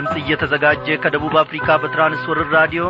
ድምፅ 0.00 0.18
እየተዘጋጀ 0.20 0.86
ከደቡብ 1.02 1.34
አፍሪካ 1.40 1.66
በትራንስወርር 1.80 2.46
ራዲዮ 2.54 2.84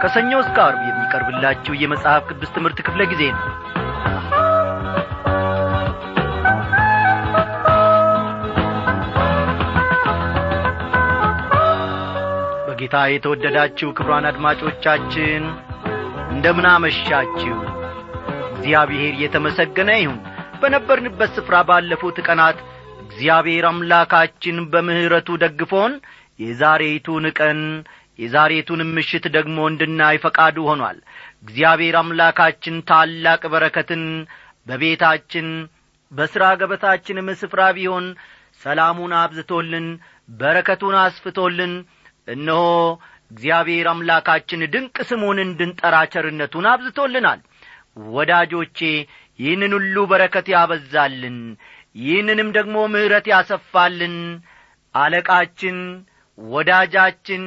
ከሰኞ 0.00 0.30
እስከ 0.42 0.56
አርብ 0.64 0.80
የሚቀርብላችሁ 0.88 1.74
የመጽሐፍ 1.82 2.24
ቅዱስ 2.30 2.50
ትምህርት 2.56 2.78
ክፍለ 2.86 3.02
ጊዜ 3.12 3.22
ነው። 3.30 3.44
በጌታ 12.66 12.98
የተወደዳችሁ 13.12 13.88
ክብሯን 13.98 14.28
አድማጮቻችን 14.32 15.44
እንደምን 16.30 16.68
አመሻችሁ? 16.74 17.56
እግዚአብሔር 18.52 19.14
የተመሰገነ 19.22 19.92
ይሁን። 20.00 20.20
በነበርንበት 20.60 21.32
ስፍራ 21.38 21.62
ባለፉት 21.70 22.20
ቀናት 22.28 22.60
እግዚአብሔር 23.06 23.66
አምላካችን 23.68 24.56
በምሕረቱ 24.72 25.30
ደግፎን 25.42 25.92
የዛሬቱን 26.38 27.24
ቀን 27.38 27.60
የዛሬቱን 28.18 28.80
ምሽት 28.96 29.24
ደግሞ 29.36 29.58
እንድናይ 29.70 30.16
ፈቃዱ 30.24 30.56
ሆኗል። 30.68 30.98
እግዚአብሔር 31.42 31.96
አምላካችን 32.00 32.76
ታላቅ 32.90 33.42
በረከትን 33.52 34.02
በቤታችን 34.66 35.48
በሥራ 36.12 36.44
ገበታችንም 36.60 37.28
ስፍራ 37.40 37.62
ቢሆን 37.76 38.06
ሰላሙን 38.62 39.12
አብዝቶልን 39.20 39.86
በረከቱን 40.32 40.96
አስፍቶልን 41.00 41.72
እነሆ 42.28 42.62
እግዚአብሔር 43.30 43.86
አምላካችን 43.92 44.60
ድንቅ 44.74 44.96
ስሙን 45.08 45.38
እንድንጠራ 45.44 45.96
ቸርነቱን 46.12 46.66
አብዝቶልናል። 46.72 47.40
ወዳጆቼ 48.14 48.78
ይህንን 49.38 49.72
ሁሉ 49.76 49.96
በረከት 50.10 50.46
ያበዛልን 50.54 51.38
ይህንንም 52.00 52.48
ደግሞ 52.56 52.76
ምሕረት 52.92 53.26
ያሰፋልን። 53.32 54.16
አለቃችን 54.94 55.76
ወዳጃችን 56.38 57.44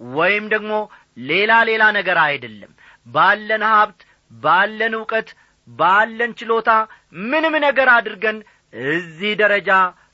ወይም 0.00 0.44
ደግሞ 0.54 0.72
ሌላ 1.28 1.52
ሌላ 1.68 1.82
ነገር 1.98 2.18
አይደለም። 2.24 2.72
ባለን 3.06 3.64
ሀብት 3.70 4.00
ባለን 4.30 4.94
ዕውቀት 4.98 5.28
ባለን 5.68 6.32
ችሎታ 6.38 6.70
ምንም 7.24 7.54
ነገር 7.66 7.88
አድርገን 7.94 8.38
እዚህ 8.90 9.32
ደረጃ 9.42 9.70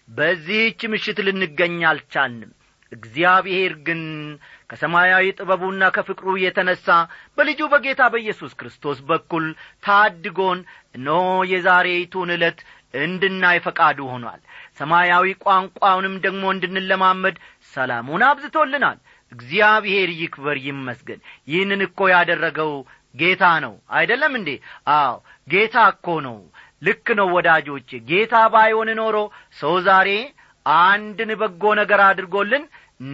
በዚህች 0.08 0.80
ምሽት 0.92 1.18
ልንገኝ 1.26 1.78
አልቻልንም። 1.90 2.50
እግዚአብሔር 2.92 3.72
ግን 3.86 4.00
ከሰማያዊ 4.70 5.26
ጥበቡና 5.38 5.82
ከፍቅሩ 5.96 6.28
የተነሣ 6.42 6.86
በልጁ 7.36 7.60
በጌታ 7.72 8.02
በኢየሱስ 8.12 8.52
ክርስቶስ 8.60 8.98
በኩል 9.10 9.44
ታድጎን 9.84 10.60
እነሆ 10.94 11.20
የዛሬይቱን 11.52 12.32
ዕለት 12.36 12.60
እንድናይ 13.00 13.58
ፈቃዱ 13.66 13.98
ሆኗል። 14.12 14.40
ሰማያዊ 14.80 15.26
ቋንቋውንም 15.44 16.14
ደግሞ 16.24 16.44
እንድንለማመድ 16.54 17.36
ሰላሙን 17.74 18.22
አብዝቶልናል። 18.28 18.98
እግዚአብሔር 19.32 20.08
ይክበር 20.20 20.56
ይመስገን። 20.66 21.20
ይህንን 21.48 21.82
እኮ 21.86 22.08
ያደረገው 22.12 22.72
ጌታ 23.14 23.44
ነው። 23.64 23.74
አይደለም 23.96 24.32
እንዴ? 24.38 24.50
አዎ 24.94 25.14
ጌታ 25.48 25.76
እኮ 25.94 26.06
ነው። 26.26 26.38
ልክ 26.82 27.06
ነው 27.18 27.28
ወዳጆቼ 27.36 27.90
ጌታ 28.10 28.34
ባይሆን 28.52 28.90
ኖሮ 29.00 29.16
ሰው 29.58 29.74
ዛሬ 29.88 30.10
አንድን 30.66 31.30
በጎ 31.40 31.62
ነገር 31.80 32.00
አድርጎልን 32.06 32.64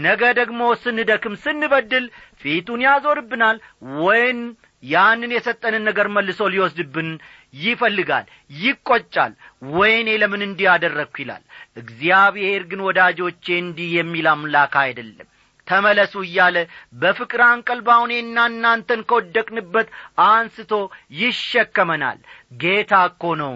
ነገ 0.00 0.22
ደግሞ 0.38 0.60
ስንደክም 0.82 1.34
ስንበድል 1.42 2.04
ፊቱን 2.40 2.80
ያዞርብናል 2.86 3.56
ወይን 4.00 4.38
ያንን 4.82 5.30
የሰጠንን 5.34 5.84
ነገር 5.88 6.06
መልሶ 6.16 6.40
ሊወስድብን 6.54 7.08
ይፈልጋል 7.56 8.26
ይቈጫል 8.60 9.32
ወይኔ 9.72 10.08
ለምን 10.22 10.42
እንዲህ 10.46 10.68
አደረግኩ 10.72 11.16
ይላል። 11.22 11.42
እግዚአብሔር 11.80 12.62
ግን 12.70 12.82
ወዳጆቼ 12.86 13.46
እንዲህ 13.62 13.90
የሚል 13.96 14.28
አምላክ 14.32 14.74
አይደለም። 14.82 15.28
ተመለሱ 15.66 16.14
እያለ 16.24 16.56
በፍቅር 17.00 17.40
አንቀልባ 17.46 17.96
እኔና 18.04 18.38
እናንተን 18.50 19.00
ከወደቅንበት 19.08 19.88
አንስቶ 20.26 20.72
ይሸከመናል። 21.20 22.18
ጌታ 22.60 22.92
እኮ 23.08 23.34
ነው 23.40 23.54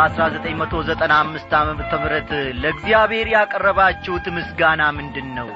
በ1995 0.00 1.10
ዓ 1.54 1.62
ም 1.64 2.10
ለእግዚአብሔር 2.60 3.28
ያቀረባችሁት 3.34 4.26
ምስጋና 4.36 4.82
ምንድን 4.98 5.28
ነው 5.38 5.48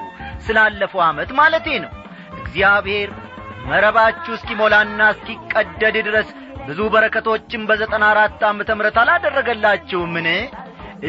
ስላለፈው 0.45 1.01
ዓመት 1.05 1.29
ማለቴ 1.39 1.67
ነው። 1.83 1.91
እግዚአብሔር 2.35 3.09
መረባችሁ 3.69 4.31
እስኪሞላና 4.37 5.01
እስኪቀደድ 5.13 5.95
ድረስ 6.07 6.27
ብዙ 6.67 6.79
በረከቶችን 6.93 7.63
በዘጠና 7.69 8.03
አራት 8.13 8.43
ዓመተ 8.49 8.69
ምሕረት 8.77 8.97
አላደረገላችሁምን? 9.03 10.27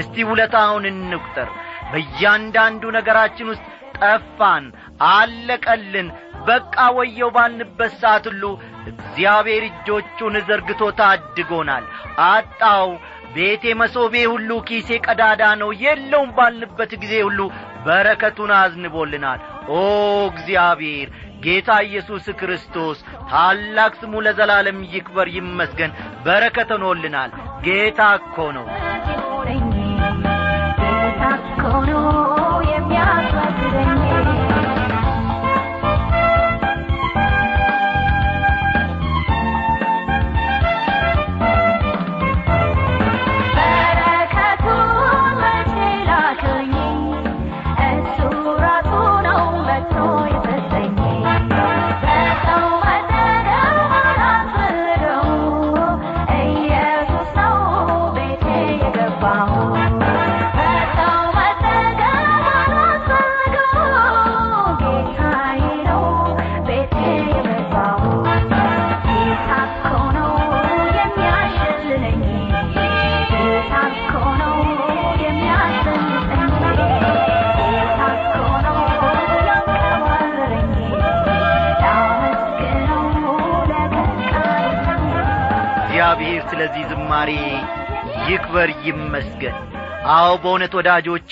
እስቲ 0.00 0.24
ውለታውን 0.30 0.86
እንቁጠር። 0.92 1.50
በእያንዳንዱ 1.92 2.82
ነገራችን 2.98 3.50
ውስጥ 3.52 3.66
ጠፋን 3.98 4.64
አለቀልን 5.10 6.08
በቃ 6.48 6.76
ወየው 6.96 7.30
ባልንበት 7.36 7.92
ሰዓት 8.02 8.24
ሁሉ 8.30 8.42
እግዚአብሔር 8.90 9.62
እጆቹን 9.68 10.34
ዘርግቶ 10.48 10.82
ታድጎናል። 10.98 11.84
አጣው 12.26 12.88
ቤቴ 13.34 13.74
መሶቤ 13.80 14.14
ሁሉ 14.32 14.50
ኪሴ 14.68 14.88
ቀዳዳ 15.06 15.42
ነው። 15.60 15.70
የለውም 15.82 16.30
ባልንበት 16.36 16.92
ጊዜ 17.02 17.14
ሁሉ 17.26 17.40
በረከቱን 17.86 18.52
አዝንቦልናል። 18.58 19.40
ኦ 19.70 19.80
እግዚአብሔር 20.30 21.08
ጌታ 21.40 21.70
ኢየሱስ 21.86 22.26
ክርስቶስ 22.40 22.98
ታላቅ 23.30 23.92
ስሙ 24.00 24.22
ለዘላለም 24.26 24.78
ይክበር 24.94 25.28
ይመስገን። 25.36 25.92
በረከት 26.24 26.70
ሆኖልናል። 26.76 27.30
ጌታ 27.66 28.00
እኮ 28.20 28.36
ነው 28.56 28.66
ስለዚህ 86.76 86.90
ዝማሬ 86.92 87.30
ይክበር 88.28 88.70
ይመስገን። 88.86 89.54
አዎ 90.14 90.32
በእውነት 90.42 90.72
ወዳጆቼ 90.78 91.30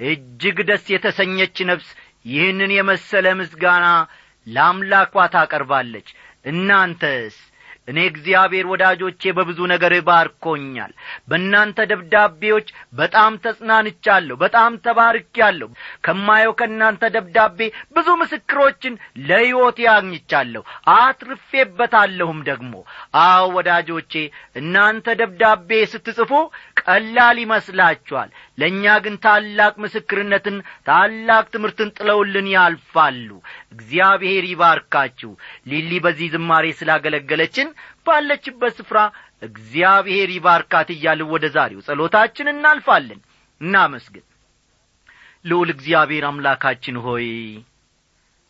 እጅግ 0.00 0.58
ደስ 0.68 0.84
የተሰኘች 0.92 1.56
ነፍስ 1.68 1.88
ይህንን 2.26 2.70
የመሰለ 2.76 3.26
ምስጋና 3.38 3.86
ለአምላኳ 4.46 5.14
ታቀርባለች። 5.34 6.08
እናንተስ 6.44 7.36
እኔ 7.88 7.98
እግዚአብሔር 8.08 8.66
ወዳጆቼ 8.70 9.32
በብዙ 9.36 9.60
ነገር 9.72 9.92
ባርኮኛል። 10.06 10.92
በእናንተ 11.28 11.78
ደብዳቤዎች 11.90 12.68
በጣም 12.98 13.32
ተጽናንቻለሁ 13.44 14.36
በጣም 14.42 14.72
ተባርኪያለሁ 14.86 15.68
ከማየው 16.06 16.52
ከእናንተ 16.60 17.10
ደብዳቤ 17.16 17.58
ብዙ 17.96 18.08
ምስክሮችን 18.22 18.94
ለሕይወት 19.28 19.78
ያግኝቻለሁ 19.84 20.62
አትርፌበታለሁም 20.96 22.40
ደግሞ። 22.48 22.72
አዎ 23.22 23.44
ወዳጆቼ 23.56 24.12
እናንተ 24.60 25.16
ደብዳቤ 25.20 25.70
ስትጽፉ 25.92 26.32
ቀላል 26.82 27.36
ይመስላችኋል። 27.42 28.30
ለእኛ 28.58 28.84
ግን 29.04 29.14
ታላቅ 29.24 29.74
ምስክርነትን 29.84 30.56
ታላቅ 30.88 31.44
ትምህርትን 31.54 31.94
ጥለውልን 31.96 32.48
ያልፋሉ። 32.54 33.28
እግዚአብሔር 33.74 34.44
ይባርካችሁ። 34.50 35.32
ሊሊ 35.70 35.92
በዚህ 36.04 36.28
ዝማሬ 36.34 36.66
ስላገለገለችን 36.78 37.68
ባለችበት 38.06 38.72
ስፍራ 38.78 38.98
እግዚአብሔር 39.42 40.28
ይባርካት 40.34 40.88
እያልን 40.94 41.30
ወደ 41.34 41.46
ዛሬው 41.56 41.84
ጸሎታችን 41.86 42.52
እናልፋለን። 42.52 43.20
እናመስግን። 43.60 44.24
ልዑል 45.44 45.70
እግዚአብሔር 45.74 46.24
አምላካችን 46.28 46.96
ሆይ 47.06 47.26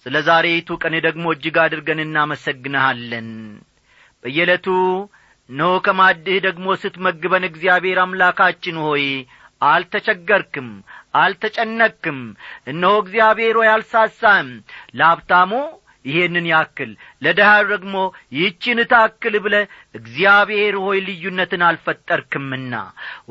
ስለ 0.07 0.17
ዛሬቱ 0.27 0.77
ቀን 0.83 0.95
ደግሞ 1.07 1.25
እጅግ 1.35 1.57
አድርገን 1.63 2.01
እናመሰግንሃለን። 2.05 3.29
በየዕለቱ 4.25 4.67
ኖ 5.49 5.63
ከማድህ 5.87 6.37
ደግሞ 6.45 6.67
ስትመግበን 6.83 7.45
እግዚአብሔር 7.49 7.99
አምላካችን 8.03 8.77
ሆይ 8.85 9.05
አልተቸገርክም 9.63 10.69
አልተጨነክም። 11.21 12.21
እነሆ 12.67 12.93
እግዚአብሔር 13.03 13.57
ሆይ 13.61 13.69
አልሳሳህም 13.73 14.51
ለሀብታሙ 14.95 15.51
ይሄንን 16.05 16.47
ያክል 16.51 16.91
ለድሃው 17.25 17.63
ደግሞ 17.73 17.95
ይህችን 18.37 18.81
ታክል 18.93 19.37
ብለ 19.45 19.57
እግዚአብሔር 19.95 20.77
ሆይ 20.85 20.99
ልዩነትን 21.07 21.65
አልፈጠርክምና 21.69 22.75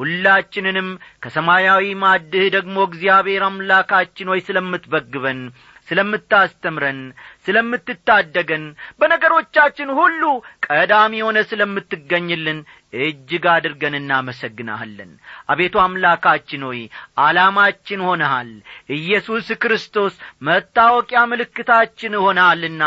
ሁላችንንም 0.01 0.89
ከሰማያዊ 1.23 1.85
ማድህ 2.03 2.47
ደግሞ 2.57 2.77
እግዚአብሔር 2.89 3.43
አምላካችን 3.49 4.31
ሆይ 4.33 4.41
ስለምትበግበን 4.47 5.41
ስለምታስተምረን 5.89 6.99
ስለምትታደገን 7.45 8.63
በነገሮቻችን 8.99 9.89
ሁሉ 9.97 10.21
ቀዳሚ 10.67 11.13
ሆነ 11.25 11.37
ስለምትገኝልን 11.49 12.59
እጅግ 12.99 13.45
አድርገን 13.53 13.95
እናመሰግናሃለን። 13.99 15.11
አቤቱ 15.49 15.75
አምላካችን 15.83 16.63
ሆይ 16.67 16.79
ዓላማችን 17.23 18.01
ሆነሃል። 18.07 18.51
ኢየሱስ 18.97 19.47
ክርስቶስ 19.63 20.13
መታወቂያ 20.47 21.21
ምልክታችን 21.31 22.15
ሆነሃልና 22.23 22.83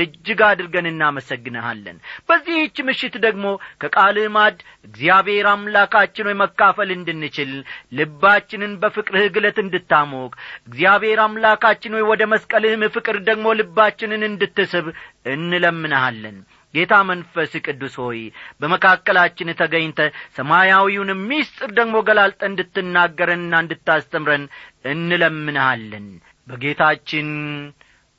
እጅግ 0.00 0.40
አድርገን 0.50 0.90
እናመሰግንሃለን። 0.90 1.96
በዚህች 2.28 2.76
ምሽት 2.88 3.16
ደግሞ 3.24 3.46
ከቃልህ 3.82 4.28
ማድ 4.36 4.56
እግዚአብሔር 4.86 5.48
አምላካችን 5.52 6.28
ሆይ 6.28 6.36
መካፈል 6.42 6.90
እንድንችል 6.96 7.52
ልባችንን 7.98 8.72
በፍቅርህ 8.82 9.26
ግለት 9.36 9.58
እንድታሞቅ 9.64 10.32
እግዚአብሔር 10.66 11.20
አምላካችን 11.26 11.96
ሆይ 11.96 12.06
ወደ 12.10 12.22
መስቀልህም 12.32 12.84
ፍቅር 12.96 13.18
ደግሞ 13.28 13.46
ልባችንን 13.60 14.24
እንድትስብ 14.28 14.88
እንለምንሃለን። 15.34 16.38
ጌታ 16.74 16.94
መንፈስ 17.06 17.52
ቅዱስ 17.64 17.94
ሆይ 18.00 18.18
በመካከላችን 18.60 19.48
ተገኝተ 19.60 20.00
ሰማያዊውን 20.36 21.10
ሚስጥር 21.30 21.70
ደግሞ 21.78 21.96
ገላልጠ 22.08 22.40
እንድትናገረንና 22.50 23.54
እንድታስተምረን 23.64 24.44
እንለምንሃለን። 24.92 26.06
በጌታችን 26.48 27.28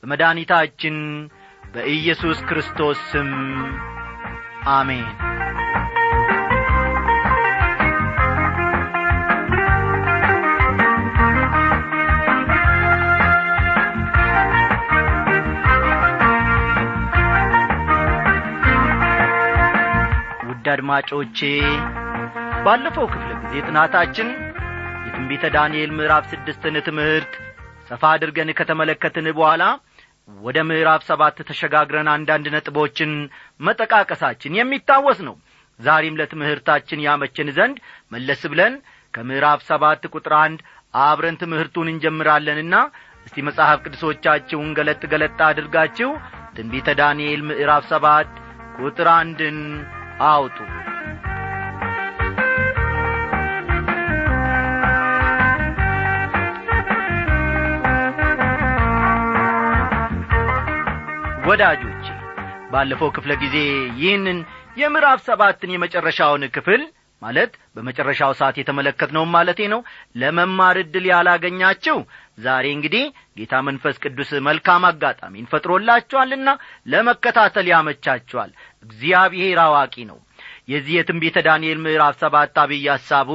በመድኒታችን 0.03 0.97
በኢየሱስ 1.73 2.39
ክርስቶስ 2.47 2.99
ስም 3.11 3.29
አሜን። 4.71 5.05
ውድ 20.47 20.67
አድማጮቼ 20.73 21.39
ባለፈው 22.65 23.05
ክፍለ 23.13 23.31
ጊዜ 23.43 23.53
ጥናታችን 23.67 24.27
የትንቢተ 25.05 25.45
ዳንኤል 25.55 25.91
ምዕራፍ 25.97 26.25
ስድስትን 26.33 26.75
ትምህርት 26.87 27.33
ሰፋ 27.89 28.03
አድርገን 28.15 28.51
ከተመለከትን 28.59 29.27
በኋላ 29.37 29.63
ወደ 30.27 30.57
ምዕራፍ 30.69 31.01
ሰባት 31.09 31.37
ተሸጋግረን 31.49 32.09
አንዳንድ 32.13 32.45
ነጥቦችን 32.55 33.11
መጠቃቀሳችን 33.59 34.57
የሚታወስ 34.57 35.19
ነው። 35.27 35.35
ዛሬም 35.79 36.17
ለትምህርታችን 36.19 37.03
ያመችን 37.05 37.47
ዘንድ 37.57 37.77
መለስ 38.11 38.41
ብለን 38.51 38.73
ከምዕራፍ 39.13 39.61
ሰባት 39.69 40.03
ቁጥር 40.13 40.33
አንድ 40.43 40.59
አብረን 41.01 41.39
ትምህርቱን 41.41 41.91
እንጀምራለንና 41.93 42.75
እስቲ 43.25 43.43
መጽሐፍ 43.47 43.79
ቅዱሶቻችሁን 43.85 44.69
ገለጥ 44.77 45.01
ገለጥ 45.13 45.39
አድርጋችሁ 45.49 46.11
ትንቢተ 46.55 46.95
ዳንኤል 47.01 47.41
ምዕራፍ 47.49 47.83
ሰባት 47.93 48.31
ቁጥር 48.79 49.09
አንድን 49.19 49.59
አውጡ 50.29 50.57
ወዳጆቼ 61.51 62.05
ባለፈው 62.71 63.09
ክፍለ 63.15 63.31
ጊዜ 63.41 63.55
ይህንን 64.01 64.37
የምዕራፍ 64.77 65.19
ሰባትን 65.25 65.71
የመጨረሻውን 65.73 66.43
ክፍል 66.55 66.81
ማለት 67.21 67.51
በመጨረሻው 67.75 68.31
ሰዓት 68.39 68.55
የተመለከትነውም 68.59 69.33
ማለቴ 69.35 69.59
ነው 69.73 69.81
ለመማር 70.21 70.77
ዕድል 70.81 71.05
ያላገኛችሁ 71.09 71.97
ዛሬ 72.45 72.65
እንግዲህ 72.75 73.03
ጌታ 73.39 73.61
መንፈስ 73.67 73.97
ቅዱስ 74.03 74.31
መልካም 74.47 74.85
አጋጣሚን 74.89 75.49
ፈጥሮላችኋልና 75.51 76.49
ለመከታተል 76.93 77.67
ያመቻችኋል። 77.73 78.51
እግዚአብሔር 78.85 79.59
አዋቂ 79.65 80.05
ነው። 80.11 80.19
የዚህ 80.71 80.95
የትንቢተ 80.97 81.37
ዳንኤል 81.47 81.79
ምዕራፍ 81.85 82.17
ሰባት 82.23 82.57
አብይ 82.63 82.87
ሐሳቡ 82.93 83.29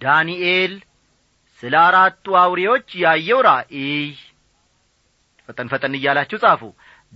ዳንኤል 0.00 0.74
ስለ 1.62 1.74
አራቱ 1.84 2.36
አውሬዎች 2.42 2.88
ያየው 3.04 3.42
ራእይ 3.46 4.06
ፈጠን 5.48 5.68
ፈጠን 5.72 5.96
እያላችሁ 5.96 6.38
ጻፉ 6.42 6.62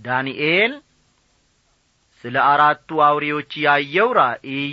ዳንኤል 0.01 0.73
ስለ 2.23 2.35
አራቱ 2.47 2.89
አውሬዎች 3.07 3.51
ያየው 3.65 4.09
ራእይ። 4.17 4.71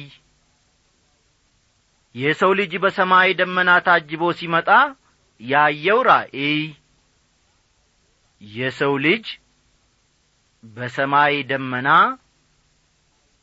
የሰው 2.15 2.53
ልጅ 2.59 2.73
በሰማይ 2.83 3.31
ደመና 3.41 3.71
ታጅቦ 3.87 4.23
ሲመጣ 4.39 4.69
ያየው 5.41 6.01
ራእይ። 6.09 6.61
የሰው 8.43 8.95
ልጅ 9.05 9.27
በሰማይ 10.65 11.35
ደመና 11.51 11.89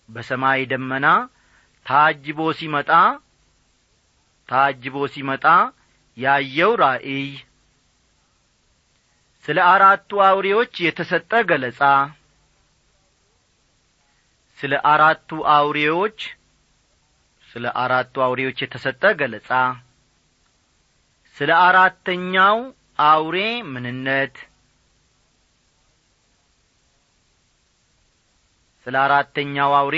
በሰማይ 0.10 0.62
ደመና 0.72 1.08
ታጅቦ 1.86 2.39
ሲመጣ 2.60 2.92
ታጅቦ 4.50 4.98
ሲመጣ 5.13 5.46
ያየው 6.18 6.72
ራእይ 6.82 7.25
ስለ 9.48 9.58
አራቱ 9.72 10.10
አውሬዎች 10.28 10.74
የተሰጠ 10.86 11.32
ገለጻ። 11.50 11.82
ስለ 14.60 14.74
አራቱ 14.92 15.30
አውሬዎች 15.56 16.20
ስለ 17.50 17.66
አራቱ 17.82 18.16
አውሬዎች 18.25 18.58
የተሰጠ 18.64 19.04
ገለጻ። 19.20 19.50
ስለ 21.38 21.52
አራተኛው 21.68 22.58
አውሬ 23.06 23.38
ምንነት። 23.74 24.36
ስለ 28.88 28.96
አራተኛው 29.06 29.72
አውሬ 29.80 29.98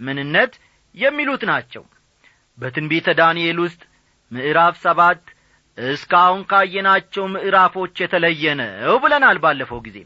ምንነት 0.00 0.52
የሚሉት 0.94 1.42
ናቸው። 1.50 1.84
በትንቢተ 2.58 3.08
ዳንኤል 3.20 3.58
ውስጥ 3.64 3.80
ምዕራፍ 4.32 4.74
ሰባት 4.82 5.22
እስካሁን 5.78 6.42
ካየናቸው 6.50 7.24
ምዕራፎች 7.34 7.94
የተለየ 8.02 8.44
ነው 8.60 8.96
ብለናል 9.02 9.38
ባለፈው 9.44 9.80
ጊዜ። 9.86 9.98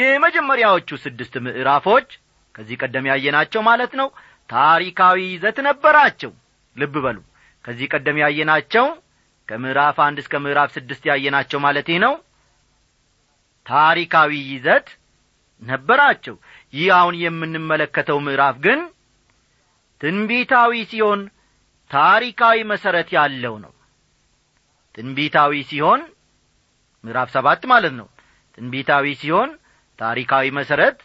የመጀመሪያዎቹ 0.00 0.88
ስድስት 1.04 1.34
ምዕራፎች 1.46 2.08
ከዚህ 2.54 2.76
ቀደም 2.82 3.06
ያየናቸው 3.10 3.60
ማለት 3.68 3.92
ነው 4.00 4.08
ታሪካዊ 4.50 5.18
ይዘት 5.28 5.58
ነበራቸው። 5.68 6.32
ልብ 6.76 6.94
በሉ። 7.04 7.18
ከዚህ 7.64 7.86
ቀደም 7.94 8.18
ያየናቸው 8.22 8.86
ከምዕራፍ 9.48 9.96
አንድ 10.04 10.18
እስከ 10.22 10.34
ምዕራፍ 10.44 10.70
ስድስት 10.76 11.02
ያየናቸው 11.10 11.58
ማለቴ 11.64 11.98
ነው 12.04 12.14
ታሪካዊ 13.66 14.32
ይዘት 14.52 14.88
ነበራቸው። 15.62 16.36
ይህ 16.74 16.88
አሁን 16.98 17.14
የምንመለከተው 17.22 18.18
ምዕራፍ 18.26 18.56
ግን 18.66 18.80
ትንቢታዊ 20.00 20.72
ሲሆን 20.90 21.20
ታሪካዊ 21.90 22.58
መሠረት 22.70 23.08
ያለው 23.16 23.54
ነው 23.64 23.72
ትንቢታዊ 24.96 25.52
ሲሆን 25.70 26.00
ምዕራፍ 27.04 27.28
ሰባት 27.34 27.62
ማለት 27.72 27.94
ነው። 27.98 28.06
ትንቢታዊ 28.58 29.06
ሲሆን 29.20 29.50
ታሪካዊ 29.98 30.46
መሠረት 30.58 30.98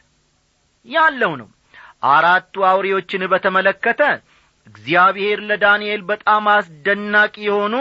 ያለው 0.85 1.33
ነው። 1.41 1.49
አራቱ 2.09 2.63
አውሬዎችን 2.69 3.23
በተመለከተ 3.31 4.01
እግዚአብሔር 4.67 5.39
ለዳንኤል 5.49 6.01
በጣም 6.09 6.43
አስደናቂ 6.53 7.35
የሆኑ 7.45 7.75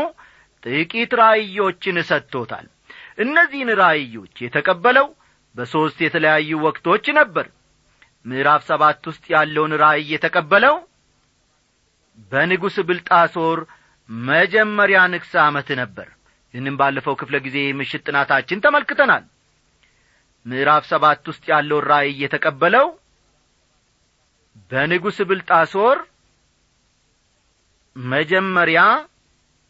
ጥቂት 0.62 1.12
ራእዮችን 1.20 1.96
ሰጥቶታል። 2.10 2.66
እነዚህን 3.18 3.70
ራእዮች 3.80 4.34
የተቀበለው 4.44 5.06
በሦስት 5.54 5.98
የተለያዩ 6.04 6.50
ወቅቶች 6.66 7.06
ነበር። 7.18 7.46
ምዕራፍ 8.24 8.62
ሰባት 8.68 9.02
ውስጥ 9.10 9.24
ያለውን 9.34 9.72
ራእይ 9.82 10.04
የተቀበለው 10.14 10.76
በንጉሥ 12.32 12.76
ብልጣሶር 12.88 13.60
መጀመሪያ 14.10 14.98
ንግሥ 15.12 15.32
ዓመት 15.42 15.68
ነበር። 15.80 16.08
ይህንም 16.54 16.76
ባለፈው 16.80 17.14
ክፍለ 17.20 17.36
ጊዜ 17.44 17.58
ምሽት 17.78 18.02
ጥናታችን 18.08 18.62
ተመልክተናል። 18.64 19.24
ምዕራፍ 20.46 20.84
ሰባት 20.90 21.24
ውስጥ 21.30 21.44
ያለውን 21.52 21.86
ራእይ 21.90 22.10
የተቀበለው 22.22 22.86
በንጉሥ 24.70 25.18
ብልጣሶር 25.30 25.98
መጀመሪያ 27.96 28.80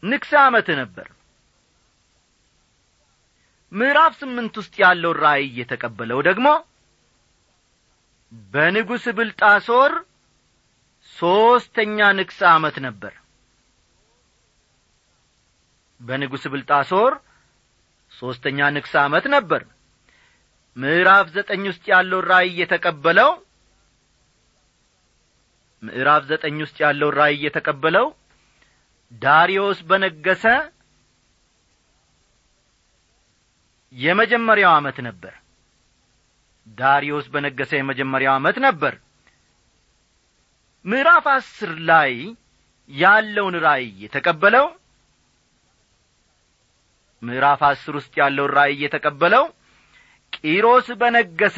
ንግሥ 0.03 0.31
ዓመት 0.43 0.67
ነበር። 0.81 1.07
ምዕራፍ 3.71 4.13
ስምንት 4.21 4.53
ውስጥ 4.61 4.73
ያለውን 4.83 5.19
ራእይ 5.23 5.45
የተቀበለው 5.59 6.19
ደግሞ 6.29 6.47
በንጉሥ 8.51 9.05
ብልጣሶር 9.17 9.93
ሦስተኛ 11.13 11.99
ንግሥ 12.19 12.39
ዓመት 12.51 12.75
ነበር 12.87 13.13
በንጉሥ 16.01 16.43
ብልጣሶር 16.53 17.13
ሦስተኛ 18.11 18.59
ንግሥ 18.75 18.93
ዓመት 19.03 19.25
ነበር። 19.35 19.61
ምዕራፍ 20.77 21.27
ዘጠኝ 21.35 21.63
ውስጥ 21.69 21.83
ያለውን 21.93 22.25
ራእይ 22.31 22.51
የተቀበለው 22.61 23.31
ምዕራፍ 25.83 26.23
ዘጠኝ 26.29 26.57
ውስጥ 26.63 26.77
ያለውን 26.83 27.15
ራእይ 27.19 27.37
የተቀበለው 27.45 28.07
ዳሪዮስ 29.21 29.79
በነገሰ 29.89 30.43
የመጀመሪያው 33.93 34.71
ዓመት 34.75 34.97
ነበር። 35.07 35.33
ዳሪዮስ 36.77 37.25
በነገሰ 37.33 37.71
የመጀመሪያው 37.77 38.33
ዓመት 38.35 38.57
ነበር። 38.65 38.93
ምዕራፍ 40.85 41.25
አስር 41.33 41.71
ላይ 41.89 42.13
ያለውን 42.89 43.55
ራእይ 43.65 43.89
የተቀበለው 44.03 44.65
ምዕራፍ 47.21 47.61
አስር 47.67 47.93
ውስጥ 47.99 48.13
ያለውን 48.21 48.51
ራእይ 48.57 48.75
የተቀበለው 48.83 49.43
ቂሮስ 50.37 50.87
በነገሰ 51.01 51.57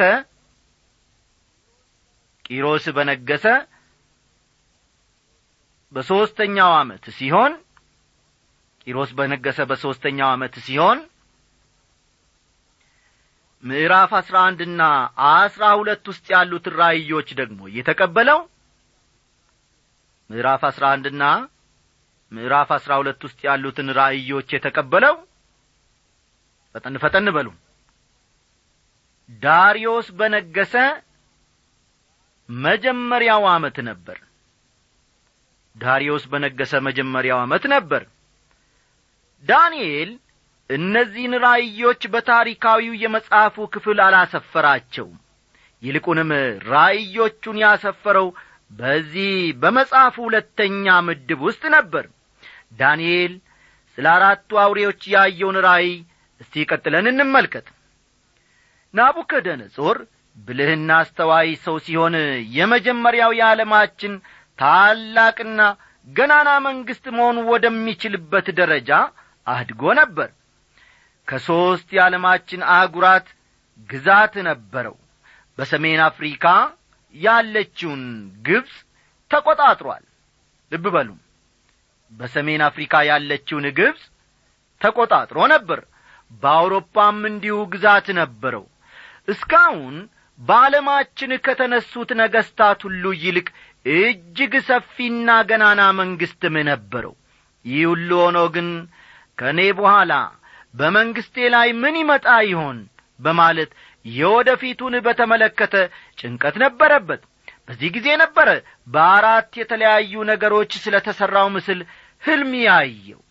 ቂሮስ 2.45 2.85
በነገሰ 2.97 3.45
በሦስተኛው 5.91 6.71
ዓመት 6.79 7.05
ሲሆን 7.17 7.53
ቂሮስ 8.87 9.11
በነገሰ 9.17 9.59
በሦስተኛው 9.71 10.29
ዓመት 10.35 10.55
ሲሆን 10.65 10.99
ምዕራፍ 13.63 14.11
አስራ 14.19 14.37
አንድና 14.47 14.81
አስራ 15.33 15.65
ሁለት 15.79 16.05
ውስጥ 16.11 16.25
ያሉት 16.33 16.65
ራእዮች 16.79 17.29
ደግሞ 17.39 17.59
የተቀበለው 17.77 18.39
ምዕራፍ 20.29 20.63
አስራ 20.69 20.85
አንድና 20.95 21.23
ምዕራፍ 22.31 22.69
አስራ 22.77 22.91
ሁለት 23.01 23.21
ውስጥ 23.27 23.39
ያሉትን 23.47 23.89
ራእዮች 23.99 24.49
የተቀበለው 24.55 25.15
ፈጠን 26.75 26.95
ፈጠን 27.03 27.27
በሉ። 27.35 27.47
ዳርዮስ 29.41 30.07
በነገሰ 30.19 30.75
መጀመሪያው 32.49 33.43
ዓመት 33.51 33.77
ነበር። 33.89 34.17
ዳርዮስ 35.75 36.23
በነገሰ 36.31 36.73
መጀመሪያው 36.87 37.39
ዓመት 37.43 37.63
ነበር። 37.73 38.03
ዳንኤል 39.43 40.09
እነዚህን 40.69 41.33
ራእዮች 41.45 42.01
በታሪካዊው 42.13 42.93
የመጽሐፉ 43.03 43.65
ክፍል 43.73 43.97
አላሰፈራቸውም። 44.05 45.17
ይልቁንም 45.83 46.29
ራእዮቹን 46.69 47.57
ያሰፈረው 47.63 48.27
በዚህ 48.71 49.31
በመጽሐፉ 49.61 50.15
ሁለተኛ 50.27 50.85
ምድብ 51.07 51.39
ውስጥ 51.47 51.63
ነበር። 51.75 52.05
ዳንኤል 52.79 53.33
ስለ 53.97 54.05
አራቱ 54.13 54.49
አውሬዎች 54.63 55.01
ያየውን 55.13 55.57
ራእይ 55.65 55.91
እስቲ 56.43 56.63
ቀጥለን 56.69 57.07
እንመልከት። 57.11 57.67
ናቡከደነጾር 58.93 59.97
ብልህና 60.37 60.91
አስተዋይ 61.01 61.49
ሰው 61.65 61.75
ሲሆን 61.85 62.15
የመጀመሪያው 62.55 63.31
የዓለማችን 63.39 64.13
ታላቅና 64.59 65.61
ገናና 66.07 66.49
መንግሥት 66.65 67.05
መሆኑ 67.15 67.37
ወደሚችልበት 67.51 68.47
ደረጃ 68.59 68.91
አድጎ 69.47 69.83
ነበር። 70.01 70.29
ከሦስት 71.27 71.89
የዓለማችን 71.95 72.61
አህጉራት 72.73 73.27
ግዛት 73.89 74.33
ነበረው። 74.49 74.95
በሰሜን 75.57 76.01
አፍሪካ 76.07 76.45
ያለችውን 77.15 78.03
ግብፅ 78.47 78.73
ተቈጣጥሯል 79.31 80.03
ልብ 80.71 80.85
በሉ። 80.95 81.09
በሰሜን 82.11 82.61
አፍሪካ 82.67 82.93
ያለችውን 83.09 83.65
ግብፅ 83.79 84.01
ተቈጣጥሮ 84.81 85.39
ነበር 85.53 85.79
በአውሮፓም 86.41 87.19
እንዲሁ 87.29 87.57
ግዛት 87.73 88.07
ነበረው። 88.19 88.65
እስካሁን 89.27 89.95
በዓለማችን 90.39 91.31
ከተነሱት 91.45 92.09
ነገሥታት 92.21 92.79
ሁሉ 92.87 93.03
ይልቅ 93.23 93.47
እጅግ 93.95 94.53
ሰፊና 94.67 95.29
ገናና 95.49 95.81
መንግሥትም 95.99 96.55
ነበረው። 96.69 97.13
ይህ 97.65 97.83
ሁሉ 97.91 98.09
ሆኖ 98.23 98.39
ግን 98.55 98.69
ከእኔ 99.37 99.59
በኋላ 99.77 100.13
በመንግሥቴ 100.73 101.35
ላይ 101.53 101.69
ምን 101.81 101.95
ይመጣ 102.01 102.27
ይሆን 102.49 102.77
በማለት 103.19 103.71
የወደፊቱን 104.05 104.95
በተመለከተ 105.05 105.75
ጭንቀት 106.17 106.55
ነበረበት። 106.63 107.21
በዚህ 107.67 107.89
ጊዜ 107.95 108.07
ነበረ 108.21 108.49
በአራት 108.93 109.51
የተለያዩ 109.59 110.23
ነገሮች 110.31 110.71
ስለ 110.83 110.95
ተሠራው 111.05 111.47
ምስል 111.55 111.79
ሕልም 112.23 112.51
ያየው። 112.63 113.21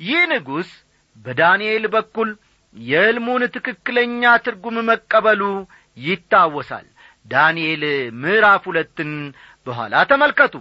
ይህ 0.00 0.20
ንጉሥ 0.32 0.70
በዳንኤል 1.16 1.84
በኩል 1.94 2.28
የሕልሙን 2.78 3.42
ትክክለኛ 3.54 4.32
ትርጉም 4.44 4.76
መቀበሉ 4.88 5.42
ይታወሳል። 5.96 6.86
ዳንኤል 7.26 7.82
ምዕራፍ 8.20 8.62
ሁለትን 8.70 9.10
በኋላ 9.66 9.94
ተመልከቱ 10.10 10.54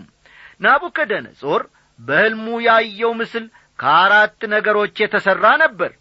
ናቡከደነጾር 0.61 1.61
በሕልሙ 1.99 2.47
ያየው 2.65 3.11
ምስል 3.19 3.45
ከአራት 3.79 4.39
ነገሮች 4.53 4.95
የተሠራ 5.03 5.45
ነበር። 5.63 5.91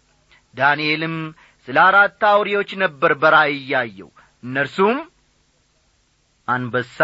ዳንኤልም 0.55 1.15
ስለ 1.67 1.77
አራት 1.87 2.21
አውሬዎች 2.29 2.71
ነበር 2.83 3.11
በራእይ 3.21 3.59
ያየው። 3.73 4.09
እነርሱም 4.43 4.97
አንበሳ 6.47 6.99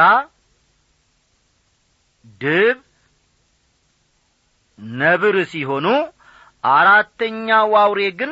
ድብ 2.42 2.78
ነብር 4.98 5.36
ሲሆኑ 5.52 5.88
አራተኛው 6.74 7.72
አውሬ 7.82 8.02
ግን 8.20 8.32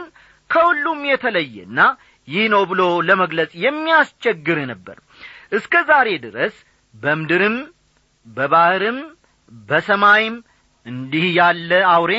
ከሁሉም 0.52 1.02
የተለየና 1.10 1.80
ይህ 2.28 2.46
ነው 2.54 2.64
ብሎ 2.72 2.82
ለመግለጽ 3.08 3.52
የሚያስቸግር 3.64 4.60
ነበር። 4.72 4.98
እስከ 5.58 5.74
ዛሬ 5.90 6.10
ድረስ 6.26 6.56
በምድርም 6.94 7.56
በባሕርም 8.26 9.00
በሰማይም 9.52 10.36
እንዲህ 10.86 11.26
ያለ 11.40 11.72
አውሬ 11.94 12.14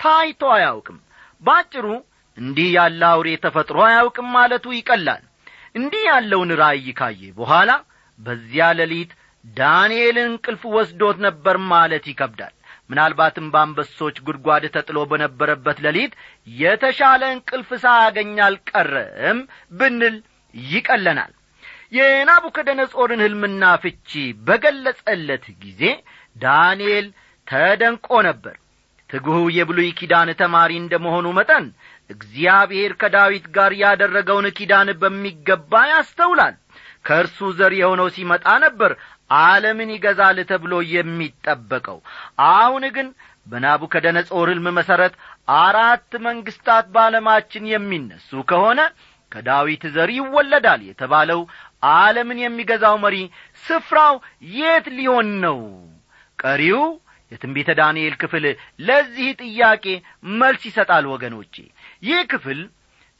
ታይቶ 0.00 0.42
አያውቅም። 0.56 0.98
ባጭሩ 1.42 1.86
እንዲህ 2.38 2.68
ያለ 2.76 3.00
አውሬ 3.12 3.28
ተፈጥሮ 3.44 3.78
አያውቅም 3.88 4.28
ማለቱ 4.36 4.66
ይቀላል። 4.76 5.22
እንዲህ 5.74 6.02
ያለውን 6.10 6.50
ራእይ 6.60 6.88
ካየ 6.98 7.20
በኋላ 7.38 7.70
በዚያ 8.18 8.66
ሌሊት 8.78 9.10
ዳንኤል 9.44 10.16
እንቅልፍ 10.24 10.62
ወስዶት 10.76 11.18
ነበር 11.26 11.56
ማለት 11.72 12.04
ይከብዳል 12.10 12.54
ምናልባትም 12.90 13.46
በአንበሶች 13.52 14.16
ጉድጓድ 14.26 14.64
ተጥሎ 14.74 14.98
በነበረበት 15.10 15.78
ሌሊት 15.86 16.12
የተሻለ 16.56 17.22
እንቅልፍ 17.34 17.70
ሳያገኝ 17.84 18.36
አልቀረም 18.46 19.40
ብንል 19.78 20.16
ይቀለናል። 20.54 21.32
የናቡከደነጾርን 21.96 23.22
ሕልምና 23.24 23.64
ፍቺ 23.82 24.10
በገለጸለት 24.46 25.44
ጊዜ 25.62 25.82
ዳንኤል 26.36 27.06
ተደንቆ 27.46 28.08
ነበር። 28.28 28.54
ትጉህ 29.10 29.44
የብሉይ 29.56 29.90
ኪዳን 29.98 30.30
ተማሪ 30.40 30.72
እንደ 30.80 30.94
መሆኑ 31.04 31.26
መጠን 31.36 31.66
እግዚአብሔር 32.10 32.92
ከዳዊት 33.00 33.44
ጋር 33.56 33.72
ያደረገውን 33.82 34.46
ኪዳን 34.58 34.88
በሚገባ 35.02 35.72
ያስተውላል። 35.92 36.54
ከእርሱ 37.04 37.38
ዘር 37.58 37.72
የሆነው 37.78 38.08
ሲመጣ 38.14 38.46
ነበር 38.64 38.92
ዓለምን 39.30 39.90
ይገዛል 39.94 40.38
ተብሎ 40.50 40.72
የሚጠበቀው። 40.92 41.98
አሁን 42.52 42.84
ግን 42.96 43.08
በናቡከደነጾር 43.46 44.48
ሕልም 44.50 44.66
መሠረት 44.78 45.14
አራት 45.58 46.12
መንግሥታት 46.26 46.86
በዓለማችን 46.94 47.64
የሚነሱ 47.72 48.30
ከሆነ 48.50 48.80
ከዳዊት 49.32 49.82
ዘር 49.94 50.10
ይወለዳል 50.16 50.80
የተባለው 50.88 51.40
ዓለምን 51.96 52.38
የሚገዛው 52.42 52.96
መሪ 53.04 53.16
ስፍራው 53.64 54.14
የት 54.54 54.86
ሊሆን 54.96 55.28
ነው? 55.44 55.58
ቀሪው 56.38 56.82
የትንቢተ 57.32 57.70
ዳንኤል 57.78 58.14
ክፍል 58.20 58.44
ለዚህ 58.80 59.28
ጥያቄ 59.42 59.84
መልስ 60.36 60.62
ይሰጣል 60.68 61.04
ወገኖቼ። 61.12 61.54
ይህ 62.02 62.20
ክፍል 62.32 62.60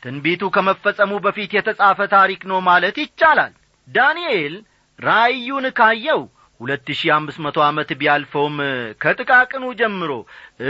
ትንቢቱ 0.02 0.42
ከመፈጸሙ 0.54 1.12
በፊት 1.24 1.50
የተጻፈ 1.56 1.98
ታሪክ 2.14 2.42
ነው 2.50 2.58
ማለት 2.68 2.96
ይቻላል። 3.02 3.52
ዳንኤል 3.88 4.54
ራእዩን 4.98 5.66
ካየው 5.78 6.22
ሁለት 6.60 6.86
ሺህ 6.98 7.10
አምስት 7.16 7.38
መቶ 7.46 7.56
ዓመት 7.66 7.90
ቢያልፈውም 8.00 8.56
ከጥቃቅኑ 9.02 9.64
ጀምሮ 9.80 10.12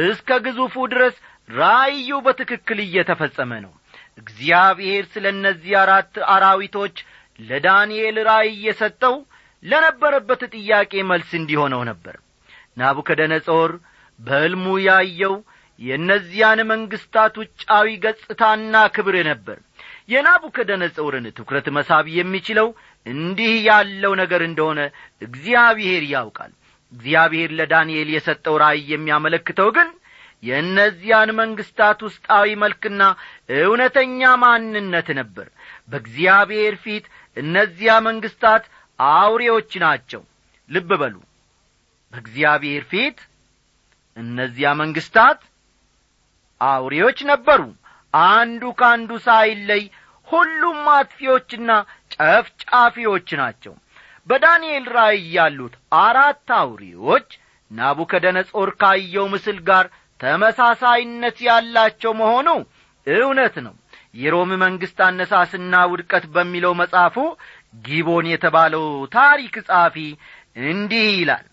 እስከ 0.04 0.38
ግዙፉ 0.46 0.74
ድረስ 0.92 1.16
ራእዩ 1.50 2.10
በትክክል 2.26 2.78
እየተፈጸመ 2.84 3.50
ነው። 3.64 3.72
እግዚአብሔር 4.18 5.04
ስለ 5.12 5.26
እነዚህ 5.34 5.74
አራት 5.82 6.14
አራዊቶች 6.34 6.96
ለዳንኤል 7.40 8.16
ራእይ 8.28 8.54
የሰጠው 8.66 9.16
ለነበረበት 9.62 10.42
ጥያቄ 10.54 10.92
መልስ 11.10 11.30
እንዲሆነው 11.40 11.82
ነበር። 11.90 12.16
ናቡከደነጾር 12.76 13.70
በሕልሙ 14.20 14.66
ያየው 14.86 15.34
የእነዚያን 15.80 16.60
መንግሥታት 16.70 17.34
ውጫዊ 17.40 17.88
ገጽታና 18.04 18.74
ክብር 18.96 19.16
ነበር 19.30 19.58
የናቡከደነጾርን 20.08 21.26
ትኩረት 21.36 21.66
መሳብ 21.76 22.06
የሚችለው 22.16 22.68
እንዲህ 23.06 23.54
ያለው 23.68 24.12
ነገር 24.20 24.42
እንደሆነ 24.46 24.80
እግዚአብሔር 25.22 26.04
ያውቃል። 26.12 26.52
እግዚአብሔር 26.92 27.50
ለዳንኤል 27.58 28.08
የሰጠው 28.14 28.56
ራእይ 28.62 28.82
የሚያመለክተው 28.92 29.68
ግን 29.76 29.88
የእነዚያን 30.42 31.30
መንግሥታት 31.38 31.98
ውስጣዊ 32.06 32.48
መልክና 32.62 33.02
እውነተኛ 33.58 34.20
ማንነት 34.42 35.08
ነበር። 35.18 35.46
በእግዚአብሔር 35.90 36.74
ፊት 36.84 37.06
እነዚያ 37.36 37.94
መንግሥታት 38.06 38.64
አውሬዎች 38.98 39.72
ናቸው። 39.84 40.22
ልብ 40.68 40.90
በሉ። 41.00 41.16
በእግዚአብሔር 42.12 42.84
ፊት 42.90 43.18
እነዚያ 44.16 44.68
መንግሥታት 44.80 45.40
አውሬዎች 46.60 47.18
ነበሩ 47.30 47.60
አንዱ 48.26 48.62
ከአንዱ 48.78 49.10
ሳይለይ 49.24 49.82
ሁሉም 50.28 50.80
አጥፊዎችና 50.94 51.70
ጨፍጫፊዎች 52.14 53.28
ናቸው። 53.40 53.74
በዳንኤል 54.28 54.86
ራእይ 54.96 55.24
ያሉት 55.36 55.74
አራት 56.00 56.48
አውሬዎች 56.58 57.28
ናቡከደነጾር 57.70 58.70
ካየው 58.80 59.26
ምስል 59.32 59.58
ጋር 59.68 59.86
ተመሳሳይነት 60.20 61.36
ያላቸው 61.46 62.12
መሆኑ 62.20 62.48
እውነት 63.06 63.56
ነው። 63.66 63.74
የሮም 64.14 64.50
መንግሥት 64.62 64.98
አነሳስና 65.06 65.74
ውድቀት 65.90 66.24
በሚለው 66.34 66.72
መጽሐፉ 66.78 67.16
ጊቦን 67.86 68.26
የተባለው 68.30 68.84
ታሪክ 69.16 69.54
ጻፊ 69.68 69.96
እንዲህ 70.66 71.08
ይላል 71.16 71.44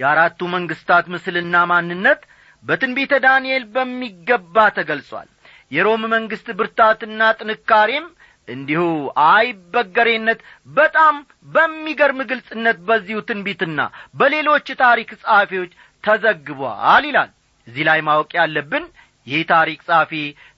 የአራቱ 0.00 0.40
መንግሥታት 0.54 1.06
ምስልና 1.14 1.56
ማንነት 1.70 2.20
በትንቢተ 2.64 3.12
ዳንኤል 3.24 3.64
በሚገባ 3.74 4.56
ተገልጿል። 4.76 5.28
የሮም 5.72 6.02
መንግሥት 6.12 6.48
ብርታትና 6.58 7.20
ጥንካሬም 7.38 8.06
እንዲሁ 8.48 8.82
አይበገሬነት 9.26 10.40
በጣም 10.76 11.14
በሚገርም 11.48 12.20
ግልጽነት 12.30 12.78
በዚሁ 12.88 13.18
ትንቢትና 13.28 13.80
በሌሎች 14.14 14.68
ታሪክ 14.82 15.10
ጸሐፊዎች 15.22 15.72
ተዘግቧል 16.04 17.04
ይላል። 17.08 17.30
እዚህ 17.66 17.84
ላይ 17.88 18.00
ማወቅ 18.08 18.30
ያለብን 18.38 18.84
ይህ 19.26 19.42
ታሪክ 19.50 19.80
ጸሐፊ 19.88 20.12